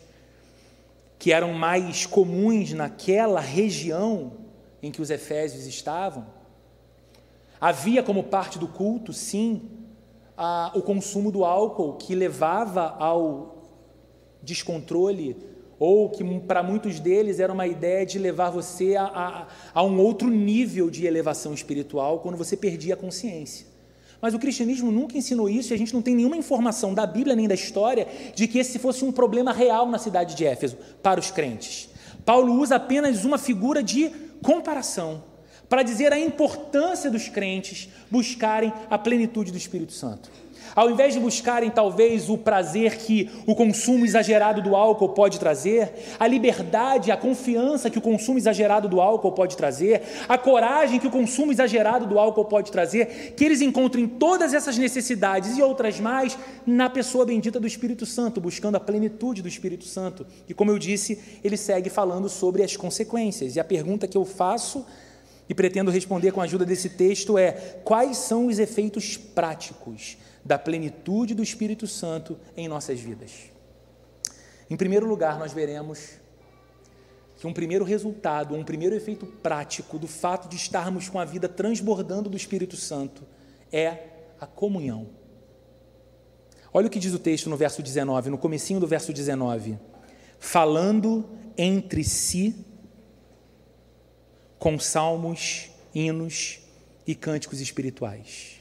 [1.18, 4.32] que eram mais comuns naquela região
[4.80, 6.26] em que os efésios estavam,
[7.60, 9.68] havia como parte do culto, sim,
[10.36, 13.64] a, o consumo do álcool que levava ao
[14.40, 15.36] descontrole
[15.78, 19.98] ou que para muitos deles era uma ideia de levar você a, a, a, um
[20.00, 23.66] outro nível de elevação espiritual quando você perdia a consciência.
[24.20, 27.36] Mas o cristianismo nunca ensinou isso e a gente não tem nenhuma informação da Bíblia
[27.36, 31.20] nem da história de que esse fosse um problema real na cidade de Éfeso para
[31.20, 31.88] os crentes.
[32.24, 34.10] Paulo usa apenas uma figura de
[34.42, 35.22] comparação
[35.68, 40.30] para dizer a importância dos crentes buscarem a plenitude do Espírito Santo.
[40.78, 45.92] Ao invés de buscarem talvez o prazer que o consumo exagerado do álcool pode trazer,
[46.20, 51.06] a liberdade, a confiança que o consumo exagerado do álcool pode trazer, a coragem que
[51.08, 55.98] o consumo exagerado do álcool pode trazer, que eles encontrem todas essas necessidades e outras
[55.98, 60.24] mais na pessoa bendita do Espírito Santo, buscando a plenitude do Espírito Santo.
[60.48, 63.56] E como eu disse, ele segue falando sobre as consequências.
[63.56, 64.86] E a pergunta que eu faço
[65.48, 67.50] e pretendo responder com a ajuda desse texto é:
[67.82, 70.16] quais são os efeitos práticos
[70.48, 73.50] da plenitude do Espírito Santo em nossas vidas.
[74.70, 76.12] Em primeiro lugar, nós veremos
[77.36, 81.50] que um primeiro resultado, um primeiro efeito prático do fato de estarmos com a vida
[81.50, 83.24] transbordando do Espírito Santo
[83.70, 83.98] é
[84.40, 85.10] a comunhão.
[86.72, 89.78] Olha o que diz o texto no verso 19, no comecinho do verso 19.
[90.40, 92.64] Falando entre si
[94.58, 96.60] com salmos, hinos
[97.06, 98.57] e cânticos espirituais.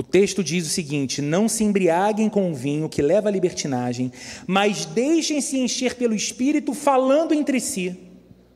[0.00, 4.10] O texto diz o seguinte: Não se embriaguem com o vinho que leva à libertinagem,
[4.46, 7.94] mas deixem-se encher pelo Espírito, falando entre si,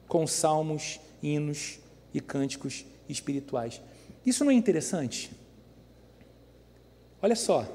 [0.09, 1.79] com salmos, hinos
[2.15, 3.79] e cânticos espirituais.
[4.25, 5.31] Isso não é interessante?
[7.21, 7.71] Olha só,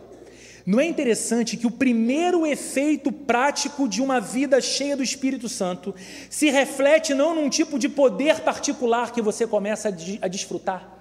[0.66, 5.94] não é interessante que o primeiro efeito prático de uma vida cheia do Espírito Santo
[6.28, 10.99] se reflete não num tipo de poder particular que você começa a desfrutar?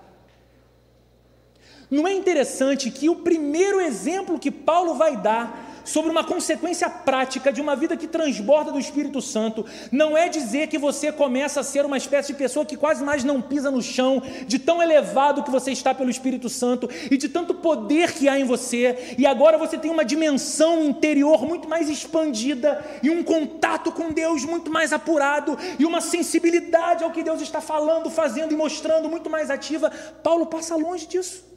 [1.90, 7.50] Não é interessante que o primeiro exemplo que Paulo vai dar sobre uma consequência prática
[7.50, 11.64] de uma vida que transborda do Espírito Santo, não é dizer que você começa a
[11.64, 15.42] ser uma espécie de pessoa que quase mais não pisa no chão, de tão elevado
[15.42, 19.26] que você está pelo Espírito Santo e de tanto poder que há em você, e
[19.26, 24.70] agora você tem uma dimensão interior muito mais expandida e um contato com Deus muito
[24.70, 29.48] mais apurado e uma sensibilidade ao que Deus está falando, fazendo e mostrando muito mais
[29.48, 29.90] ativa.
[30.22, 31.48] Paulo passa longe disso.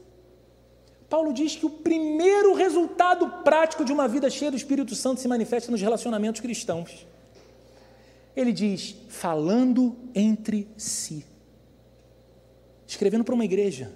[1.12, 5.28] Paulo diz que o primeiro resultado prático de uma vida cheia do Espírito Santo se
[5.28, 7.06] manifesta nos relacionamentos cristãos.
[8.34, 11.26] Ele diz, falando entre si.
[12.88, 13.91] Escrevendo para uma igreja,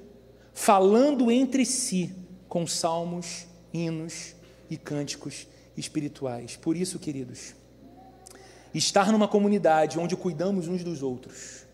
[0.54, 2.14] falando entre si
[2.50, 4.36] com salmos, hinos
[4.70, 5.48] e cânticos
[5.78, 6.58] espirituais.
[6.58, 7.56] Por isso, queridos,
[8.74, 11.66] estar numa comunidade onde cuidamos uns dos outros,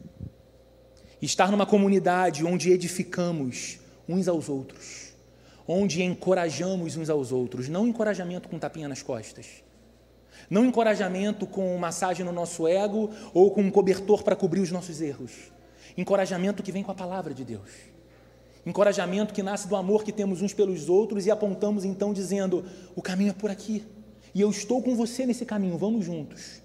[1.19, 5.10] estar numa comunidade onde edificamos uns aos outros,
[5.67, 9.63] onde encorajamos uns aos outros, não encorajamento com tapinha nas costas,
[10.49, 15.01] não encorajamento com massagem no nosso ego ou com um cobertor para cobrir os nossos
[15.01, 15.31] erros,
[15.97, 17.69] encorajamento que vem com a palavra de Deus,
[18.65, 23.01] encorajamento que nasce do amor que temos uns pelos outros e apontamos então dizendo: o
[23.01, 23.83] caminho é por aqui.
[24.33, 26.61] E eu estou com você nesse caminho, vamos juntos.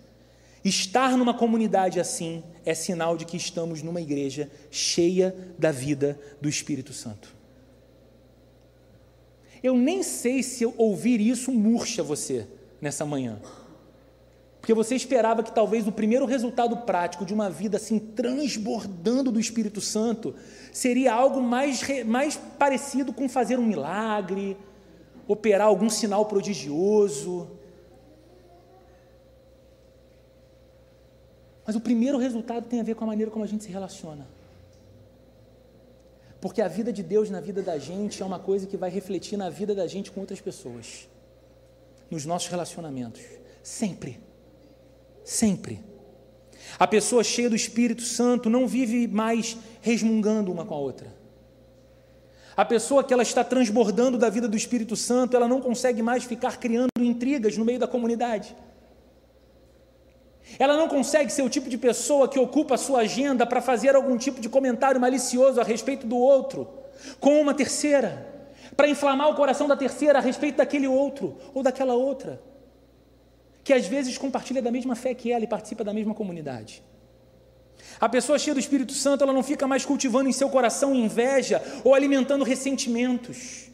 [0.64, 6.48] Estar numa comunidade assim é sinal de que estamos numa igreja cheia da vida do
[6.48, 7.35] Espírito Santo.
[9.66, 12.46] Eu nem sei se ouvir isso murcha você
[12.80, 13.40] nessa manhã.
[14.60, 19.40] Porque você esperava que talvez o primeiro resultado prático de uma vida assim transbordando do
[19.40, 20.36] Espírito Santo
[20.72, 24.56] seria algo mais, mais parecido com fazer um milagre,
[25.26, 27.50] operar algum sinal prodigioso.
[31.66, 34.35] Mas o primeiro resultado tem a ver com a maneira como a gente se relaciona.
[36.40, 39.36] Porque a vida de Deus na vida da gente é uma coisa que vai refletir
[39.36, 41.08] na vida da gente com outras pessoas,
[42.10, 43.22] nos nossos relacionamentos.
[43.62, 44.20] Sempre.
[45.24, 45.82] Sempre.
[46.78, 51.14] A pessoa cheia do Espírito Santo não vive mais resmungando uma com a outra.
[52.56, 56.24] A pessoa que ela está transbordando da vida do Espírito Santo, ela não consegue mais
[56.24, 58.56] ficar criando intrigas no meio da comunidade.
[60.58, 63.94] Ela não consegue ser o tipo de pessoa que ocupa a sua agenda para fazer
[63.94, 66.68] algum tipo de comentário malicioso a respeito do outro,
[67.20, 68.34] com uma terceira,
[68.76, 72.40] para inflamar o coração da terceira a respeito daquele outro ou daquela outra,
[73.64, 76.82] que às vezes compartilha da mesma fé que ela e participa da mesma comunidade.
[78.00, 81.62] A pessoa cheia do Espírito Santo, ela não fica mais cultivando em seu coração inveja
[81.84, 83.70] ou alimentando ressentimentos.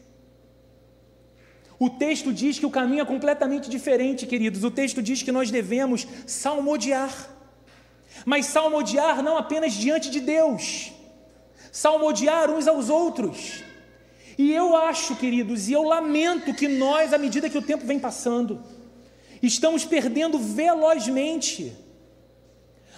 [1.85, 4.63] O texto diz que o caminho é completamente diferente, queridos.
[4.63, 7.13] O texto diz que nós devemos salmodiar.
[8.25, 10.93] Mas salmodiar não apenas diante de Deus,
[11.73, 13.65] salmodiar uns aos outros.
[14.37, 17.99] E eu acho, queridos, e eu lamento que nós, à medida que o tempo vem
[17.99, 18.63] passando,
[19.41, 21.75] estamos perdendo velozmente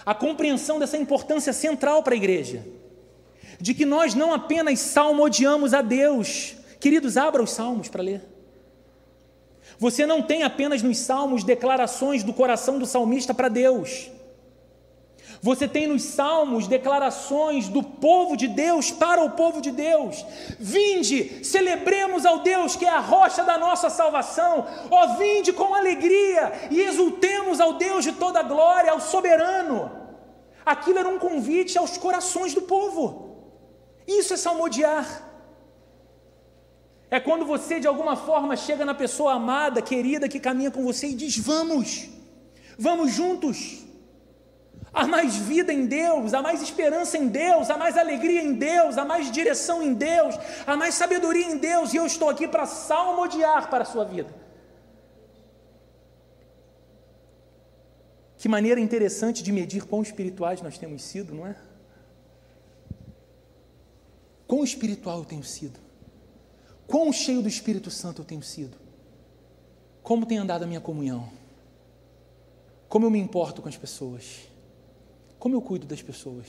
[0.06, 2.63] a compreensão dessa importância central para a igreja,
[3.60, 8.35] de que nós não apenas salmodiamos a Deus, queridos, abra os salmos para ler.
[9.77, 14.09] Você não tem apenas nos salmos declarações do coração do salmista para Deus.
[15.41, 20.25] Você tem nos salmos declarações do povo de Deus para o povo de Deus.
[20.59, 24.65] Vinde, celebremos ao Deus que é a rocha da nossa salvação.
[24.89, 29.91] Ó, vinde com alegria e exultemos ao Deus de toda glória, ao soberano.
[30.65, 33.35] Aquilo era um convite aos corações do povo.
[34.07, 35.35] Isso é salmodiar.
[37.10, 41.08] É quando você de alguma forma chega na pessoa amada, querida que caminha com você
[41.08, 42.10] e diz: Vamos,
[42.78, 43.84] vamos juntos.
[44.91, 48.98] Há mais vida em Deus, há mais esperança em Deus, há mais alegria em Deus,
[48.98, 52.65] há mais direção em Deus, há mais sabedoria em Deus, e eu estou aqui para
[52.65, 54.34] salmodiar para a sua vida.
[58.38, 61.56] Que maneira interessante de medir quão espirituais nós temos sido, não é?
[64.48, 65.85] Quão espiritual eu tenho sido?
[66.88, 68.78] Quão cheio do Espírito Santo eu tenho sido?
[70.04, 71.30] Como tem andado a minha comunhão?
[72.88, 74.41] Como eu me importo com as pessoas?
[75.39, 76.48] Como eu cuido das pessoas?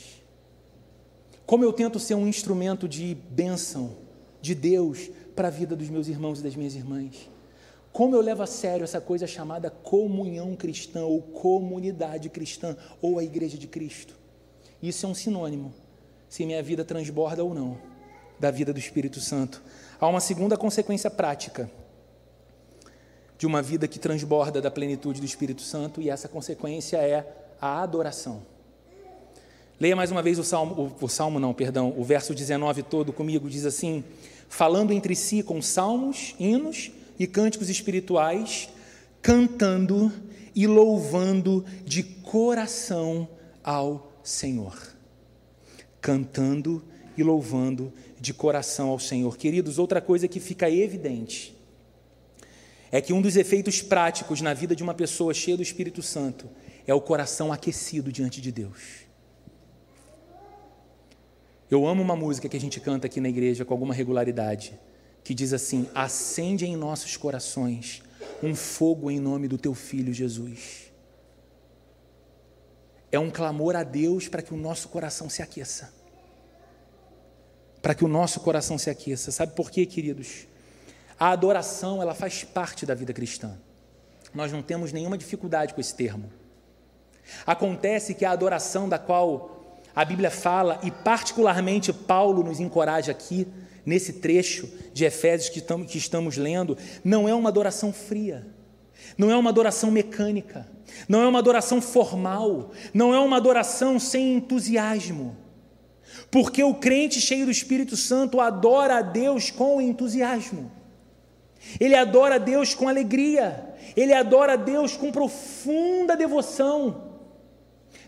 [1.47, 3.97] Como eu tento ser um instrumento de bênção
[4.41, 7.31] de Deus para a vida dos meus irmãos e das minhas irmãs?
[7.93, 13.25] Como eu levo a sério essa coisa chamada comunhão cristã ou comunidade cristã ou a
[13.25, 14.15] igreja de Cristo?
[14.83, 15.73] Isso é um sinônimo
[16.29, 17.79] se minha vida transborda ou não
[18.39, 19.63] da vida do Espírito Santo
[20.01, 21.71] Há uma segunda consequência prática
[23.39, 27.27] de uma vida que transborda da plenitude do Espírito Santo, e essa consequência é
[27.61, 28.43] a adoração.
[29.79, 33.13] Leia mais uma vez o salmo, o, o salmo não, perdão, o verso 19 todo
[33.13, 34.03] comigo diz assim:
[34.49, 38.71] falando entre si com salmos, hinos e cânticos espirituais,
[39.21, 40.11] cantando
[40.55, 43.29] e louvando de coração
[43.63, 44.75] ao Senhor.
[46.01, 46.83] Cantando
[47.17, 47.93] e louvando
[48.27, 49.37] de coração ao Senhor.
[49.37, 51.57] Queridos, outra coisa que fica evidente
[52.91, 56.51] é que um dos efeitos práticos na vida de uma pessoa cheia do Espírito Santo
[56.87, 59.07] é o coração aquecido diante de Deus.
[61.71, 64.79] Eu amo uma música que a gente canta aqui na igreja com alguma regularidade,
[65.23, 68.03] que diz assim: acende em nossos corações
[68.43, 70.93] um fogo em nome do teu filho Jesus.
[73.13, 75.95] É um clamor a Deus para que o nosso coração se aqueça
[77.87, 79.31] para que o nosso coração se aqueça.
[79.31, 80.49] Sabe por quê, queridos?
[81.17, 83.57] A adoração, ela faz parte da vida cristã.
[84.35, 86.29] Nós não temos nenhuma dificuldade com esse termo.
[87.47, 93.47] Acontece que a adoração da qual a Bíblia fala, e particularmente Paulo nos encoraja aqui,
[93.85, 98.45] nesse trecho de Efésios que, que estamos lendo, não é uma adoração fria,
[99.17, 100.67] não é uma adoração mecânica,
[101.09, 105.46] não é uma adoração formal, não é uma adoração sem entusiasmo.
[106.31, 110.71] Porque o crente cheio do Espírito Santo adora a Deus com entusiasmo.
[111.81, 113.75] Ele adora a Deus com alegria.
[113.97, 117.05] Ele adora a Deus com profunda devoção.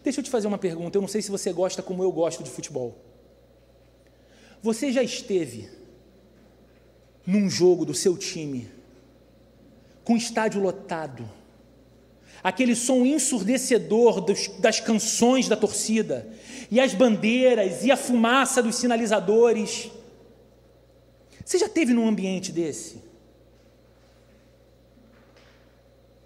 [0.02, 0.96] Deixa eu te fazer uma pergunta.
[0.96, 2.96] Eu não sei se você gosta como eu gosto de futebol.
[4.62, 5.68] Você já esteve
[7.26, 8.68] num jogo do seu time,
[10.02, 11.28] com estádio lotado,
[12.42, 16.28] aquele som ensurdecedor dos, das canções da torcida,
[16.70, 19.90] e as bandeiras, e a fumaça dos sinalizadores.
[21.44, 23.02] Você já teve num ambiente desse?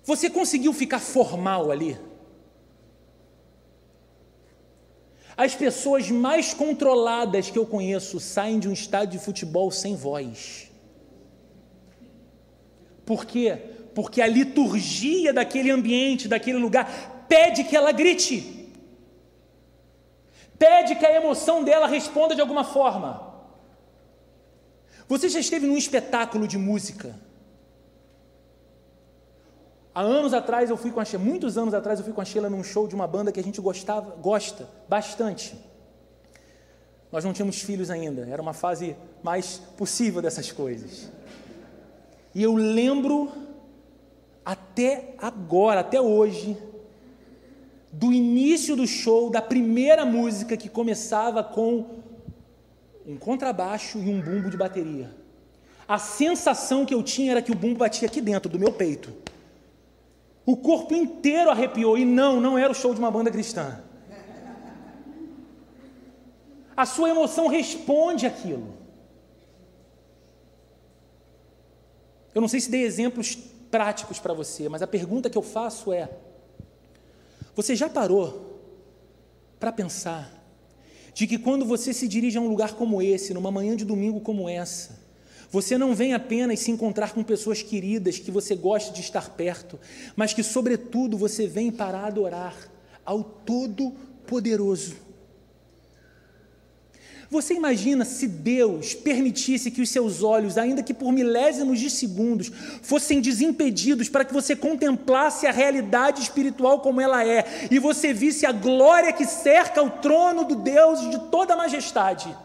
[0.05, 1.97] Você conseguiu ficar formal ali?
[5.37, 10.71] As pessoas mais controladas que eu conheço saem de um estádio de futebol sem voz.
[13.07, 13.72] Por quê?
[13.95, 18.69] Porque a liturgia daquele ambiente, daquele lugar, pede que ela grite.
[20.59, 23.33] pede que a emoção dela responda de alguma forma.
[25.09, 27.19] Você já esteve num espetáculo de música?
[29.95, 32.25] Há anos atrás eu fui com a Sheila, muitos anos atrás eu fui com a
[32.25, 35.55] Sheila num show de uma banda que a gente gostava, gosta bastante.
[37.11, 41.11] Nós não tínhamos filhos ainda, era uma fase mais possível dessas coisas.
[42.35, 43.31] E eu lembro
[44.45, 46.57] até agora, até hoje,
[47.93, 51.87] do início do show, da primeira música que começava com
[53.07, 55.11] um contrabaixo e um bumbo de bateria.
[55.87, 59.13] A sensação que eu tinha era que o bumbo batia aqui dentro do meu peito.
[60.45, 63.81] O corpo inteiro arrepiou e não, não era o show de uma banda cristã.
[66.77, 68.75] A sua emoção responde aquilo.
[72.35, 73.37] Eu não sei se dei exemplos
[73.73, 76.09] práticos para você, mas a pergunta que eu faço é:
[77.57, 78.61] você já parou
[79.59, 80.41] para pensar
[81.15, 84.21] de que quando você se dirige a um lugar como esse, numa manhã de domingo
[84.21, 85.01] como essa,
[85.51, 89.79] você não vem apenas se encontrar com pessoas queridas que você gosta de estar perto,
[90.15, 92.57] mas que, sobretudo, você vem para adorar
[93.05, 94.97] ao Todo-Poderoso.
[97.33, 102.53] Você imagina se Deus permitisse que os seus olhos, ainda que por milésimos de segundos,
[102.83, 108.45] fossem desimpedidos para que você contemplasse a realidade espiritual como ela é e você visse
[108.45, 112.37] a glória que cerca o trono do Deus de toda a majestade?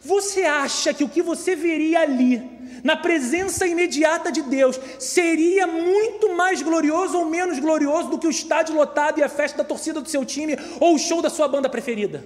[0.00, 2.40] Você acha que o que você veria ali,
[2.84, 8.30] na presença imediata de Deus, seria muito mais glorioso ou menos glorioso do que o
[8.30, 11.48] estádio lotado e a festa da torcida do seu time ou o show da sua
[11.48, 12.24] banda preferida?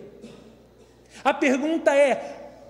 [1.26, 2.14] A pergunta é: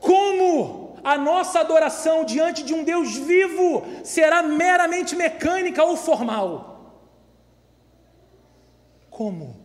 [0.01, 7.05] como a nossa adoração diante de um Deus vivo será meramente mecânica ou formal?
[9.11, 9.61] Como?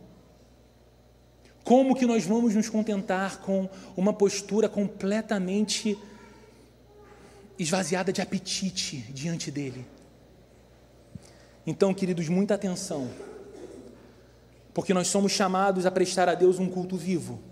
[1.64, 3.66] Como que nós vamos nos contentar com
[3.96, 5.98] uma postura completamente
[7.58, 9.86] esvaziada de apetite diante dele?
[11.66, 13.08] Então, queridos, muita atenção,
[14.74, 17.51] porque nós somos chamados a prestar a Deus um culto vivo.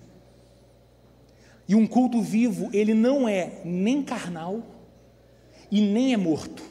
[1.71, 4.61] E um culto vivo, ele não é nem carnal
[5.71, 6.65] e nem é morto.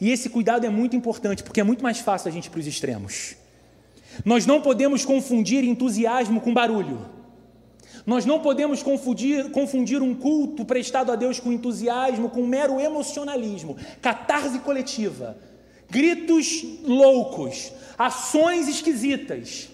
[0.00, 2.60] E esse cuidado é muito importante, porque é muito mais fácil a gente ir para
[2.60, 3.36] os extremos.
[4.24, 7.04] Nós não podemos confundir entusiasmo com barulho.
[8.06, 13.76] Nós não podemos confundir, confundir um culto prestado a Deus com entusiasmo, com mero emocionalismo,
[14.00, 15.36] catarse coletiva,
[15.90, 19.68] gritos loucos, ações esquisitas.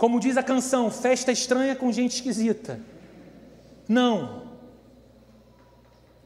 [0.00, 2.80] Como diz a canção, festa estranha com gente esquisita.
[3.86, 4.44] Não.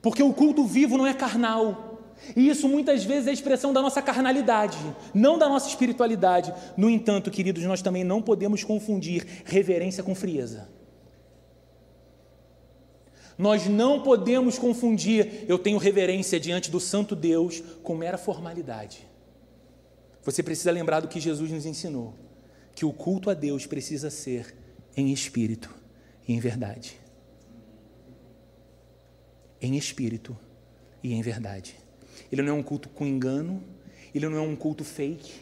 [0.01, 1.99] Porque o culto vivo não é carnal.
[2.37, 4.79] E isso muitas vezes é expressão da nossa carnalidade,
[5.13, 6.55] não da nossa espiritualidade.
[6.77, 10.69] No entanto, queridos, nós também não podemos confundir reverência com frieza.
[13.37, 19.05] Nós não podemos confundir eu tenho reverência diante do Santo Deus com mera formalidade.
[20.23, 22.15] Você precisa lembrar do que Jesus nos ensinou
[22.75, 24.55] que o culto a Deus precisa ser
[24.97, 25.75] em espírito
[26.27, 26.99] e em verdade.
[29.61, 30.37] Em espírito
[31.03, 31.77] e em verdade.
[32.31, 33.63] Ele não é um culto com engano,
[34.15, 35.33] ele não é um culto fake,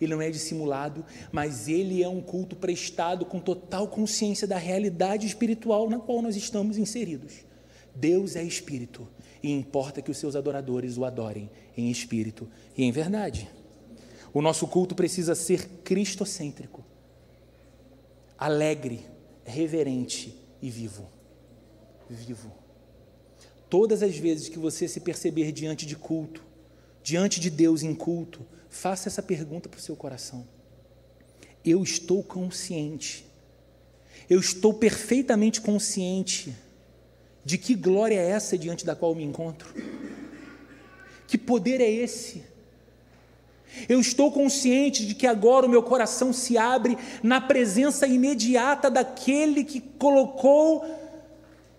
[0.00, 5.26] ele não é dissimulado, mas ele é um culto prestado com total consciência da realidade
[5.26, 7.44] espiritual na qual nós estamos inseridos.
[7.94, 9.06] Deus é espírito
[9.42, 13.48] e importa que os seus adoradores o adorem em espírito e em verdade.
[14.32, 16.84] O nosso culto precisa ser cristocêntrico,
[18.38, 19.04] alegre,
[19.44, 21.08] reverente e vivo.
[22.08, 22.52] Vivo.
[23.68, 26.44] Todas as vezes que você se perceber diante de culto,
[27.02, 30.46] diante de Deus em culto, faça essa pergunta para o seu coração.
[31.64, 33.26] Eu estou consciente,
[34.28, 36.54] eu estou perfeitamente consciente
[37.44, 39.74] de que glória é essa diante da qual me encontro?
[41.26, 42.42] Que poder é esse?
[43.88, 49.64] Eu estou consciente de que agora o meu coração se abre na presença imediata daquele
[49.64, 50.84] que colocou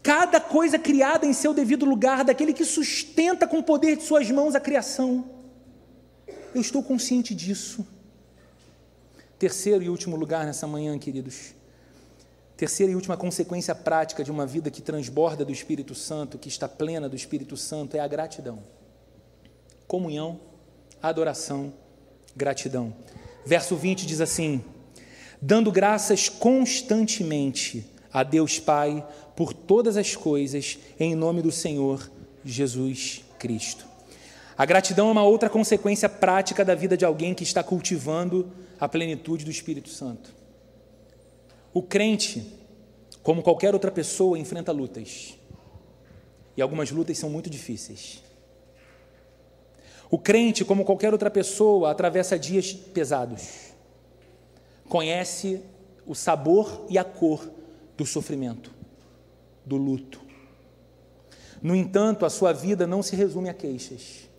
[0.02, 4.30] cada coisa criada em seu devido lugar, daquele que sustenta com o poder de suas
[4.32, 5.26] mãos a criação.
[6.54, 7.86] Eu estou consciente disso.
[9.38, 11.54] Terceiro e último lugar nessa manhã, queridos.
[12.58, 16.68] Terceira e última consequência prática de uma vida que transborda do Espírito Santo, que está
[16.68, 18.60] plena do Espírito Santo, é a gratidão.
[19.88, 20.40] Comunhão,
[21.02, 21.74] adoração
[22.36, 22.94] gratidão.
[23.46, 24.64] Verso 20 diz assim:
[25.42, 29.06] dando graças constantemente a Deus Pai
[29.36, 32.12] por todas as coisas, em nome do Senhor
[32.46, 33.86] Jesus Cristo.
[34.56, 38.88] A gratidão é uma outra consequência prática da vida de alguém que está cultivando a
[38.88, 40.36] plenitude do Espírito Santo.
[41.74, 42.46] O crente,
[43.24, 45.36] como qualquer outra pessoa, enfrenta lutas.
[46.56, 48.22] E algumas lutas são muito difíceis.
[50.12, 53.72] O crente, como qualquer outra pessoa, atravessa dias pesados.
[54.90, 55.62] Conhece
[56.06, 57.50] o sabor e a cor
[57.96, 58.74] do sofrimento,
[59.66, 60.20] do luto.
[61.62, 64.30] No entanto, a sua vida não se resume a queixas,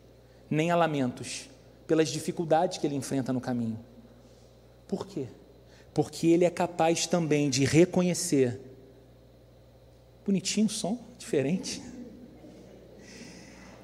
[0.51, 1.49] nem a lamentos,
[1.87, 3.81] pelas dificuldades que ele enfrenta no caminho.
[4.87, 5.27] Por quê?
[5.95, 8.61] Porque ele é capaz também de reconhecer.
[10.27, 11.92] Bonitinho o som, diferente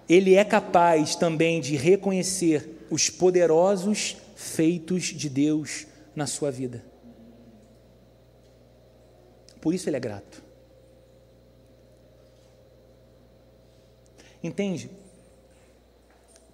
[0.08, 5.86] ele é capaz também de reconhecer os poderosos feitos de Deus
[6.16, 6.82] na sua vida.
[9.60, 10.42] Por isso ele é grato.
[14.42, 14.90] Entende?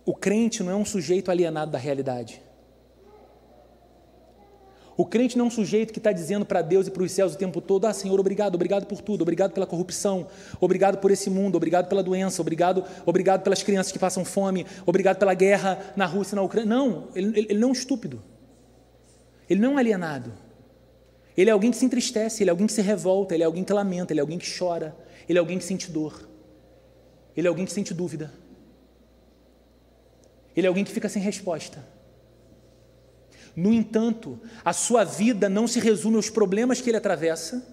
[0.04, 2.42] O crente não é um sujeito alienado da realidade.
[4.96, 7.34] O crente não é um sujeito que está dizendo para Deus e para os céus
[7.34, 10.28] o tempo todo: Ah, Senhor, obrigado, obrigado por tudo, obrigado pela corrupção,
[10.60, 15.18] obrigado por esse mundo, obrigado pela doença, obrigado, obrigado pelas crianças que passam fome, obrigado
[15.18, 16.68] pela guerra na Rússia e na Ucrânia.
[16.68, 18.22] Não, ele, ele não é um estúpido,
[19.50, 20.32] ele não é um alienado.
[21.36, 23.64] Ele é alguém que se entristece, ele é alguém que se revolta, ele é alguém
[23.64, 24.94] que lamenta, ele é alguém que chora,
[25.28, 26.28] ele é alguém que sente dor,
[27.36, 28.32] ele é alguém que sente dúvida,
[30.54, 31.93] ele é alguém que fica sem resposta.
[33.56, 37.64] No entanto, a sua vida não se resume aos problemas que ele atravessa,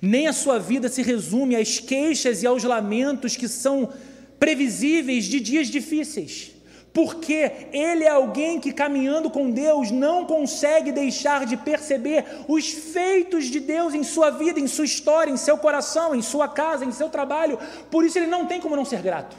[0.00, 3.92] nem a sua vida se resume às queixas e aos lamentos que são
[4.38, 6.52] previsíveis de dias difíceis.
[6.92, 13.44] Porque ele é alguém que caminhando com Deus não consegue deixar de perceber os feitos
[13.44, 16.90] de Deus em sua vida, em sua história, em seu coração, em sua casa, em
[16.90, 17.58] seu trabalho.
[17.90, 19.36] Por isso ele não tem como não ser grato.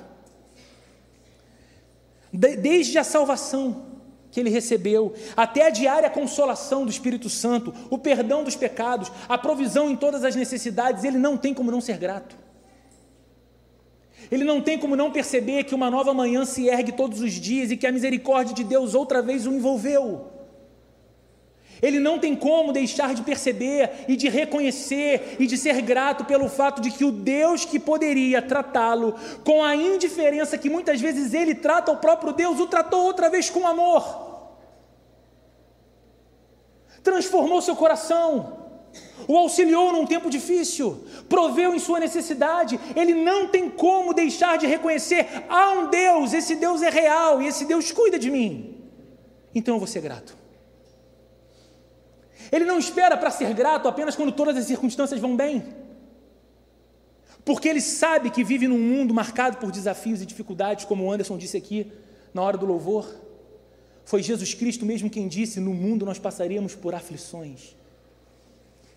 [2.31, 3.90] Desde a salvação,
[4.31, 9.37] que ele recebeu, até a diária consolação do Espírito Santo, o perdão dos pecados, a
[9.37, 12.35] provisão em todas as necessidades, ele não tem como não ser grato.
[14.31, 17.69] Ele não tem como não perceber que uma nova manhã se ergue todos os dias
[17.69, 20.40] e que a misericórdia de Deus outra vez o envolveu.
[21.81, 26.47] Ele não tem como deixar de perceber e de reconhecer e de ser grato pelo
[26.47, 31.55] fato de que o Deus que poderia tratá-lo com a indiferença que muitas vezes ele
[31.55, 34.29] trata o próprio Deus, o tratou outra vez com amor.
[37.03, 38.61] Transformou seu coração,
[39.27, 42.79] o auxiliou num tempo difícil, proveu em sua necessidade.
[42.95, 47.47] Ele não tem como deixar de reconhecer: há um Deus, esse Deus é real e
[47.47, 48.77] esse Deus cuida de mim.
[49.55, 50.40] Então eu vou ser grato.
[52.51, 55.63] Ele não espera para ser grato apenas quando todas as circunstâncias vão bem.
[57.45, 61.37] Porque ele sabe que vive num mundo marcado por desafios e dificuldades, como o Anderson
[61.37, 61.91] disse aqui
[62.33, 63.07] na hora do louvor.
[64.05, 67.75] Foi Jesus Cristo mesmo quem disse: No mundo nós passaríamos por aflições.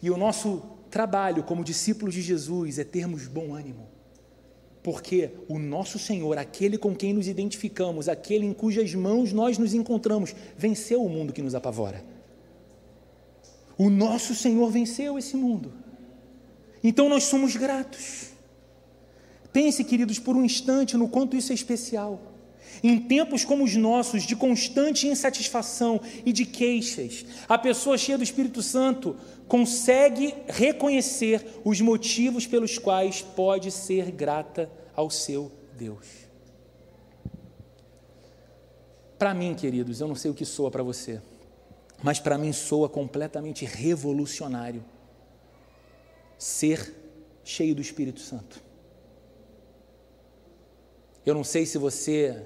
[0.03, 3.89] E o nosso trabalho como discípulos de Jesus é termos bom ânimo.
[4.83, 9.73] Porque o nosso Senhor, aquele com quem nos identificamos, aquele em cujas mãos nós nos
[9.73, 12.05] encontramos, venceu o mundo que nos apavora.
[13.77, 15.73] O nosso Senhor venceu esse mundo.
[16.83, 18.31] Então nós somos gratos.
[19.53, 22.21] Pense, queridos, por um instante no quanto isso é especial.
[22.83, 28.25] Em tempos como os nossos, de constante insatisfação e de queixas, a pessoa cheia do
[28.25, 29.17] Espírito Santo
[29.47, 36.07] consegue reconhecer os motivos pelos quais pode ser grata ao seu Deus.
[39.19, 41.21] Para mim, queridos, eu não sei o que soa para você
[42.05, 44.85] mas para mim soa completamente revolucionário
[46.37, 46.95] ser
[47.43, 48.63] cheio do Espírito Santo.
[51.25, 52.45] Eu não sei se você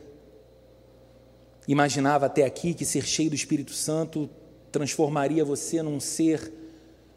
[1.66, 4.30] imaginava até aqui que ser cheio do Espírito Santo
[4.70, 6.52] transformaria você num ser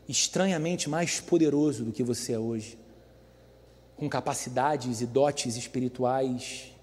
[0.09, 2.75] estranhamente mais poderoso do que você é hoje,
[3.95, 6.73] com capacidades e dotes espirituais.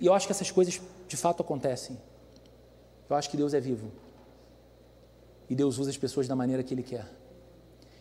[0.00, 1.96] E eu acho que essas coisas de fato acontecem.
[3.08, 4.02] Eu acho que Deus é vivo.
[5.48, 7.06] E Deus usa as pessoas da maneira que Ele quer.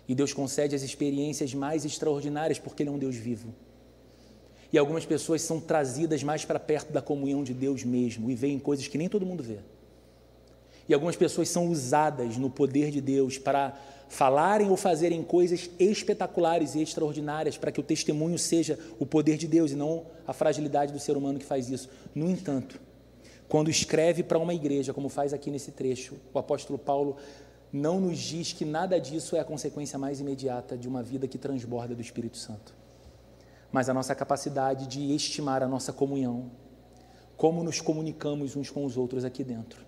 [0.07, 3.53] E Deus concede as experiências mais extraordinárias porque Ele é um Deus vivo.
[4.71, 8.57] E algumas pessoas são trazidas mais para perto da comunhão de Deus mesmo e veem
[8.57, 9.59] coisas que nem todo mundo vê.
[10.89, 13.77] E algumas pessoas são usadas no poder de Deus para
[14.09, 19.47] falarem ou fazerem coisas espetaculares e extraordinárias para que o testemunho seja o poder de
[19.47, 21.89] Deus e não a fragilidade do ser humano que faz isso.
[22.13, 22.79] No entanto,
[23.53, 27.17] quando escreve para uma igreja, como faz aqui nesse trecho, o apóstolo Paulo
[27.71, 31.37] não nos diz que nada disso é a consequência mais imediata de uma vida que
[31.37, 32.73] transborda do Espírito Santo,
[33.71, 36.49] mas a nossa capacidade de estimar a nossa comunhão,
[37.37, 39.85] como nos comunicamos uns com os outros aqui dentro.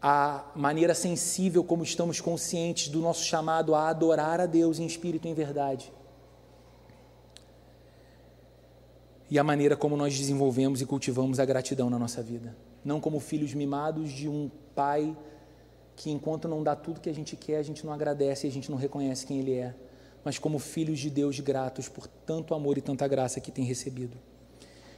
[0.00, 5.28] a maneira sensível como estamos conscientes do nosso chamado a adorar a Deus em espírito
[5.28, 5.92] e em verdade.
[9.30, 12.56] E a maneira como nós desenvolvemos e cultivamos a gratidão na nossa vida.
[12.84, 15.16] Não como filhos mimados de um pai
[15.96, 18.52] que, enquanto não dá tudo que a gente quer, a gente não agradece e a
[18.52, 19.74] gente não reconhece quem Ele é,
[20.24, 24.16] mas como filhos de Deus gratos por tanto amor e tanta graça que tem recebido.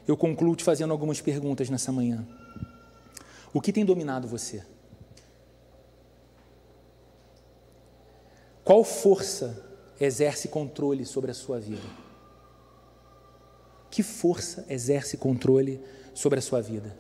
[0.07, 2.27] Eu concluo te fazendo algumas perguntas nessa manhã.
[3.53, 4.63] O que tem dominado você?
[8.63, 9.65] Qual força
[10.01, 12.06] exerce controle sobre a sua vida?
[13.91, 15.81] Que força exerce controle
[16.15, 16.97] sobre a sua vida?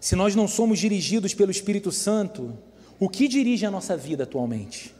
[0.00, 2.56] Se nós não somos dirigidos pelo Espírito Santo,
[2.98, 4.94] o que dirige a nossa vida atualmente?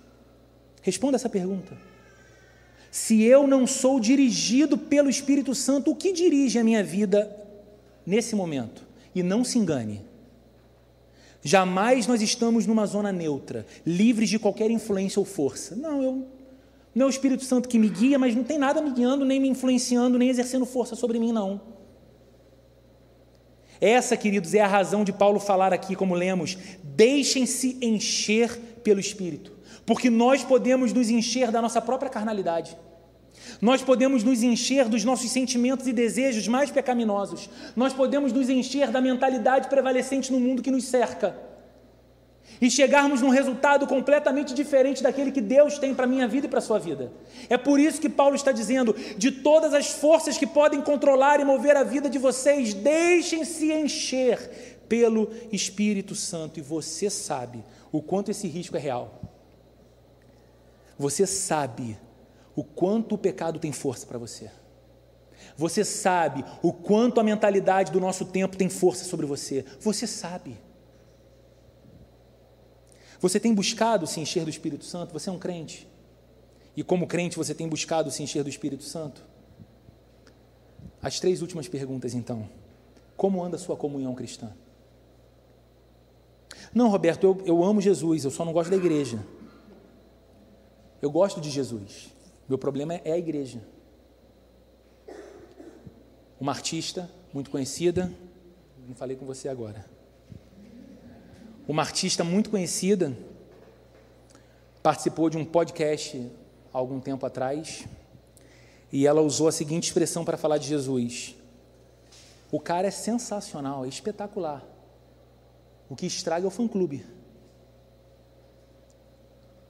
[0.83, 1.77] Responda essa pergunta.
[2.91, 7.35] Se eu não sou dirigido pelo Espírito Santo, o que dirige a minha vida
[8.05, 8.87] nesse momento?
[9.15, 10.05] E não se engane,
[11.43, 15.75] Jamais nós estamos numa zona neutra, livres de qualquer influência ou força.
[15.75, 16.27] Não, eu
[16.95, 19.41] não é o Espírito Santo que me guia, mas não tem nada me guiando, nem
[19.41, 21.61] me influenciando, nem exercendo força sobre mim, não.
[23.81, 28.51] Essa, queridos, é a razão de Paulo falar aqui, como lemos: deixem-se encher
[28.83, 29.53] pelo Espírito,
[29.87, 32.77] porque nós podemos nos encher da nossa própria carnalidade.
[33.61, 37.49] Nós podemos nos encher dos nossos sentimentos e desejos mais pecaminosos.
[37.75, 41.50] Nós podemos nos encher da mentalidade prevalecente no mundo que nos cerca.
[42.59, 46.49] E chegarmos num resultado completamente diferente daquele que Deus tem para a minha vida e
[46.49, 47.13] para a sua vida.
[47.49, 51.45] É por isso que Paulo está dizendo: de todas as forças que podem controlar e
[51.45, 56.59] mover a vida de vocês, deixem-se encher pelo Espírito Santo.
[56.59, 59.21] E você sabe o quanto esse risco é real.
[60.99, 61.97] Você sabe
[62.55, 64.51] o quanto o pecado tem força para você.
[65.57, 69.65] Você sabe o quanto a mentalidade do nosso tempo tem força sobre você.
[69.81, 70.59] Você sabe.
[73.21, 75.13] Você tem buscado se encher do Espírito Santo?
[75.13, 75.87] Você é um crente.
[76.75, 79.23] E como crente, você tem buscado se encher do Espírito Santo?
[81.03, 82.49] As três últimas perguntas, então.
[83.17, 84.51] Como anda a sua comunhão cristã?
[86.73, 89.25] Não, Roberto, eu, eu amo Jesus, eu só não gosto da igreja.
[91.03, 92.09] Eu gosto de Jesus.
[92.49, 93.61] Meu problema é a igreja.
[96.41, 98.11] Uma artista muito conhecida,
[98.89, 99.85] não falei com você agora.
[101.71, 103.17] Uma artista muito conhecida
[104.83, 106.29] participou de um podcast
[106.75, 107.87] há algum tempo atrás
[108.91, 111.37] e ela usou a seguinte expressão para falar de Jesus:
[112.51, 114.67] O cara é sensacional, é espetacular.
[115.89, 117.07] O que estraga é o fã-clube.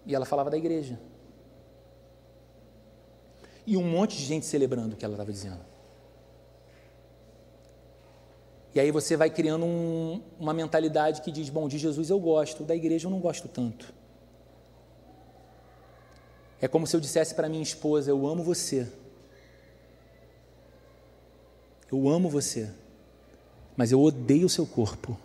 [0.07, 0.99] E ela falava da igreja
[3.67, 5.70] e um monte de gente celebrando o que ela estava dizendo.
[8.75, 12.65] E aí você vai criando um, uma mentalidade que diz: bom, de Jesus eu gosto,
[12.65, 13.93] da igreja eu não gosto tanto.
[16.61, 18.87] É como se eu dissesse para minha esposa: eu amo você.
[21.91, 22.71] Eu amo você,
[23.77, 25.19] mas eu odeio o seu corpo.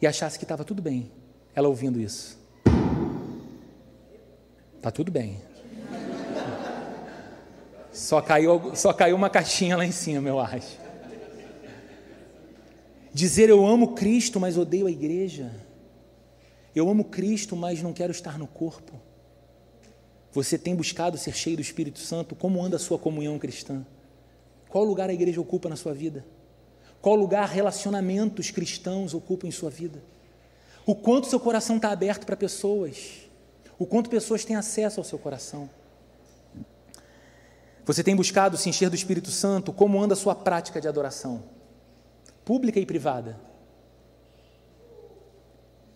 [0.00, 1.10] E achasse que estava tudo bem,
[1.54, 2.38] ela ouvindo isso.
[4.76, 5.49] Está tudo bem.
[7.92, 10.78] Só caiu, só caiu uma caixinha lá em cima, eu acho.
[13.12, 15.50] Dizer eu amo Cristo, mas odeio a igreja.
[16.74, 18.92] Eu amo Cristo, mas não quero estar no corpo.
[20.32, 22.36] Você tem buscado ser cheio do Espírito Santo?
[22.36, 23.84] Como anda a sua comunhão cristã?
[24.68, 26.24] Qual lugar a igreja ocupa na sua vida?
[27.02, 30.00] Qual lugar relacionamentos cristãos ocupam em sua vida?
[30.86, 33.28] O quanto seu coração está aberto para pessoas?
[33.76, 35.68] O quanto pessoas têm acesso ao seu coração?
[37.90, 39.72] Você tem buscado se encher do Espírito Santo?
[39.72, 41.42] Como anda a sua prática de adoração?
[42.44, 43.36] Pública e privada.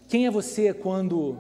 [0.09, 1.39] Quem é você quando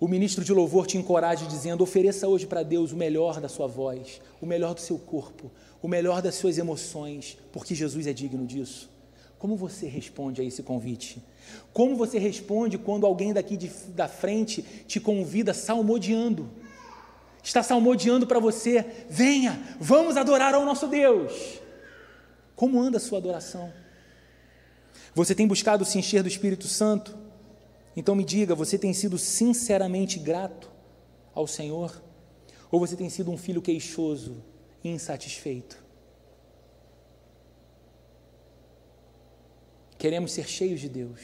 [0.00, 3.66] o ministro de louvor te encoraja dizendo: ofereça hoje para Deus o melhor da sua
[3.66, 5.50] voz, o melhor do seu corpo,
[5.82, 8.88] o melhor das suas emoções, porque Jesus é digno disso?
[9.38, 11.22] Como você responde a esse convite?
[11.74, 16.48] Como você responde quando alguém daqui de, da frente te convida salmodiando?
[17.42, 21.60] Está salmodiando para você: venha, vamos adorar ao nosso Deus.
[22.54, 23.72] Como anda a sua adoração?
[25.14, 27.18] Você tem buscado se encher do Espírito Santo?
[27.96, 30.70] Então me diga, você tem sido sinceramente grato
[31.34, 32.02] ao Senhor?
[32.70, 34.42] Ou você tem sido um filho queixoso
[34.82, 35.82] e insatisfeito?
[39.98, 41.20] Queremos ser cheios de Deus.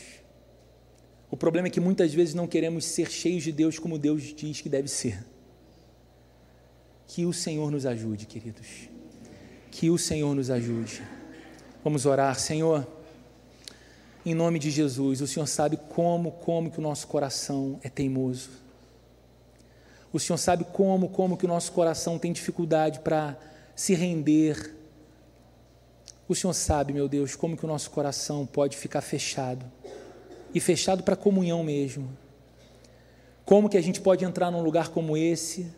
[1.30, 4.60] O problema é que muitas vezes não queremos ser cheios de Deus como Deus diz
[4.60, 5.24] que deve ser.
[7.08, 8.90] Que o Senhor nos ajude, queridos.
[9.70, 11.02] Que o Senhor nos ajude.
[11.82, 12.86] Vamos orar, Senhor.
[14.26, 18.50] Em nome de Jesus, o Senhor sabe como, como que o nosso coração é teimoso.
[20.12, 23.38] O Senhor sabe como, como que o nosso coração tem dificuldade para
[23.74, 24.76] se render.
[26.28, 29.64] O Senhor sabe, meu Deus, como que o nosso coração pode ficar fechado.
[30.52, 32.14] E fechado para comunhão mesmo.
[33.46, 35.77] Como que a gente pode entrar num lugar como esse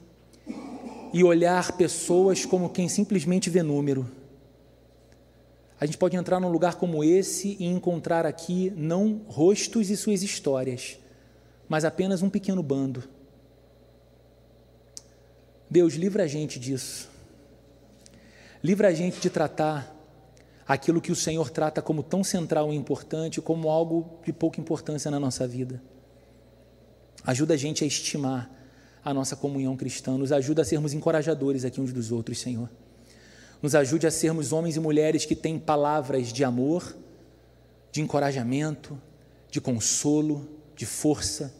[1.13, 4.11] e olhar pessoas como quem simplesmente vê número.
[5.81, 10.23] A gente pode entrar num lugar como esse e encontrar aqui não rostos e suas
[10.23, 10.99] histórias,
[11.69, 13.03] mas apenas um pequeno bando
[15.71, 17.09] Deus, livra a gente disso.
[18.63, 19.97] Livra a gente de tratar
[20.67, 25.13] aquilo que o Senhor trata como tão central e importante, como algo de pouca importância
[25.13, 25.81] na nossa vida.
[27.25, 28.51] Ajuda a gente a estimar
[29.05, 32.69] a nossa comunhão cristã, nos ajuda a sermos encorajadores aqui uns dos outros, Senhor.
[33.63, 36.97] Nos ajude a sermos homens e mulheres que têm palavras de amor,
[37.93, 39.01] de encorajamento,
[39.51, 41.53] de consolo, de força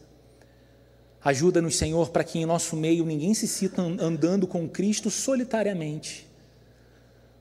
[1.23, 6.27] Ajuda-nos, Senhor, para que em nosso meio ninguém se sinta andando com Cristo solitariamente,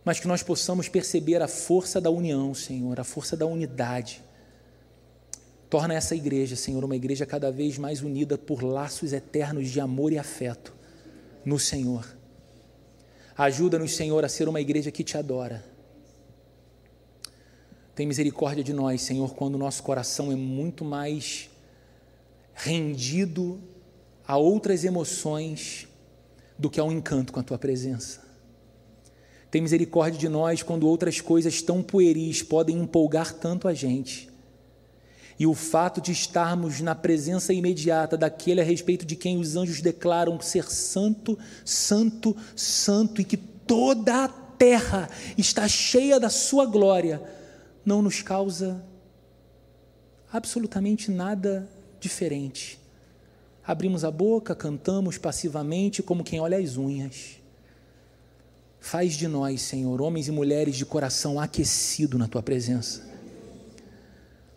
[0.04, 4.22] mas que nós possamos perceber a força da união, Senhor, a força da unidade.
[5.70, 10.12] Torna essa igreja, Senhor, uma igreja cada vez mais unida por laços eternos de amor
[10.12, 10.74] e afeto
[11.46, 12.18] no Senhor.
[13.38, 15.64] Ajuda-nos, Senhor, a ser uma igreja que te adora.
[17.94, 21.50] Tem misericórdia de nós, Senhor, quando o nosso coração é muito mais
[22.54, 23.62] rendido
[24.28, 25.88] a outras emoções
[26.58, 28.22] do que ao encanto com a tua presença.
[29.52, 34.29] Tem misericórdia de nós quando outras coisas tão pueris podem empolgar tanto a gente.
[35.40, 39.80] E o fato de estarmos na presença imediata daquele a respeito de quem os anjos
[39.80, 47.22] declaram ser santo, santo, santo e que toda a terra está cheia da sua glória,
[47.86, 48.84] não nos causa
[50.32, 51.68] absolutamente nada
[52.00, 52.78] diferente.
[53.66, 57.40] Abrimos a boca, cantamos passivamente, como quem olha as unhas.
[58.80, 63.09] Faz de nós, Senhor, homens e mulheres de coração aquecido na tua presença,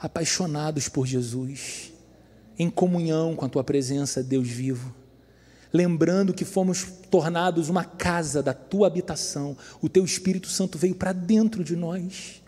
[0.03, 1.93] apaixonados por Jesus,
[2.59, 4.93] em comunhão com a tua presença, Deus vivo,
[5.73, 11.13] lembrando que fomos tornados uma casa da tua habitação, o teu Espírito Santo veio para
[11.13, 12.43] dentro de nós.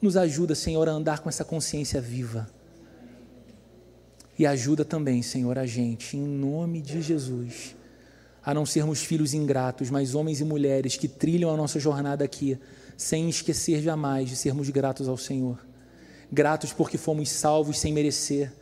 [0.00, 2.48] Nos ajuda, Senhor, a andar com essa consciência viva
[4.40, 7.76] e ajuda também, Senhor, a gente, em nome de Jesus,
[8.42, 12.58] a não sermos filhos ingratos, mas homens e mulheres que trilham a nossa jornada aqui,
[12.96, 15.58] sem esquecer jamais de sermos gratos ao Senhor.
[16.32, 18.52] Gratos porque fomos salvos sem merecer,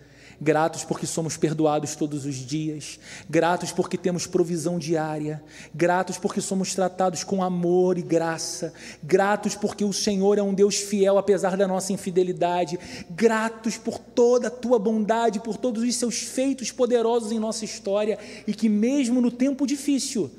[0.40, 2.98] gratos porque somos perdoados todos os dias,
[3.28, 5.42] gratos porque temos provisão diária,
[5.74, 10.76] gratos porque somos tratados com amor e graça, gratos porque o Senhor é um Deus
[10.76, 12.78] fiel apesar da nossa infidelidade,
[13.10, 18.18] gratos por toda a tua bondade, por todos os seus feitos poderosos em nossa história
[18.46, 20.30] e que mesmo no tempo difícil,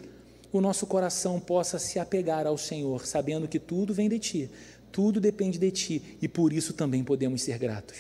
[0.52, 4.50] o nosso coração possa se apegar ao Senhor, sabendo que tudo vem de ti,
[4.92, 7.98] tudo depende de ti e por isso também podemos ser gratos.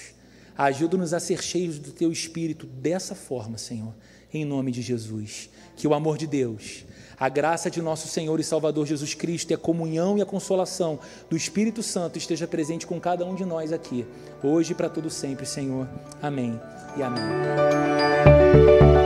[0.57, 3.93] Ajuda-nos a ser cheios do teu espírito dessa forma, Senhor,
[4.33, 5.49] em nome de Jesus.
[5.77, 6.83] Que o amor de Deus,
[7.17, 10.99] a graça de nosso Senhor e Salvador Jesus Cristo e a comunhão e a consolação
[11.29, 14.05] do Espírito Santo esteja presente com cada um de nós aqui,
[14.43, 15.87] hoje e para todo sempre, Senhor.
[16.21, 16.59] Amém
[16.97, 18.98] e amém.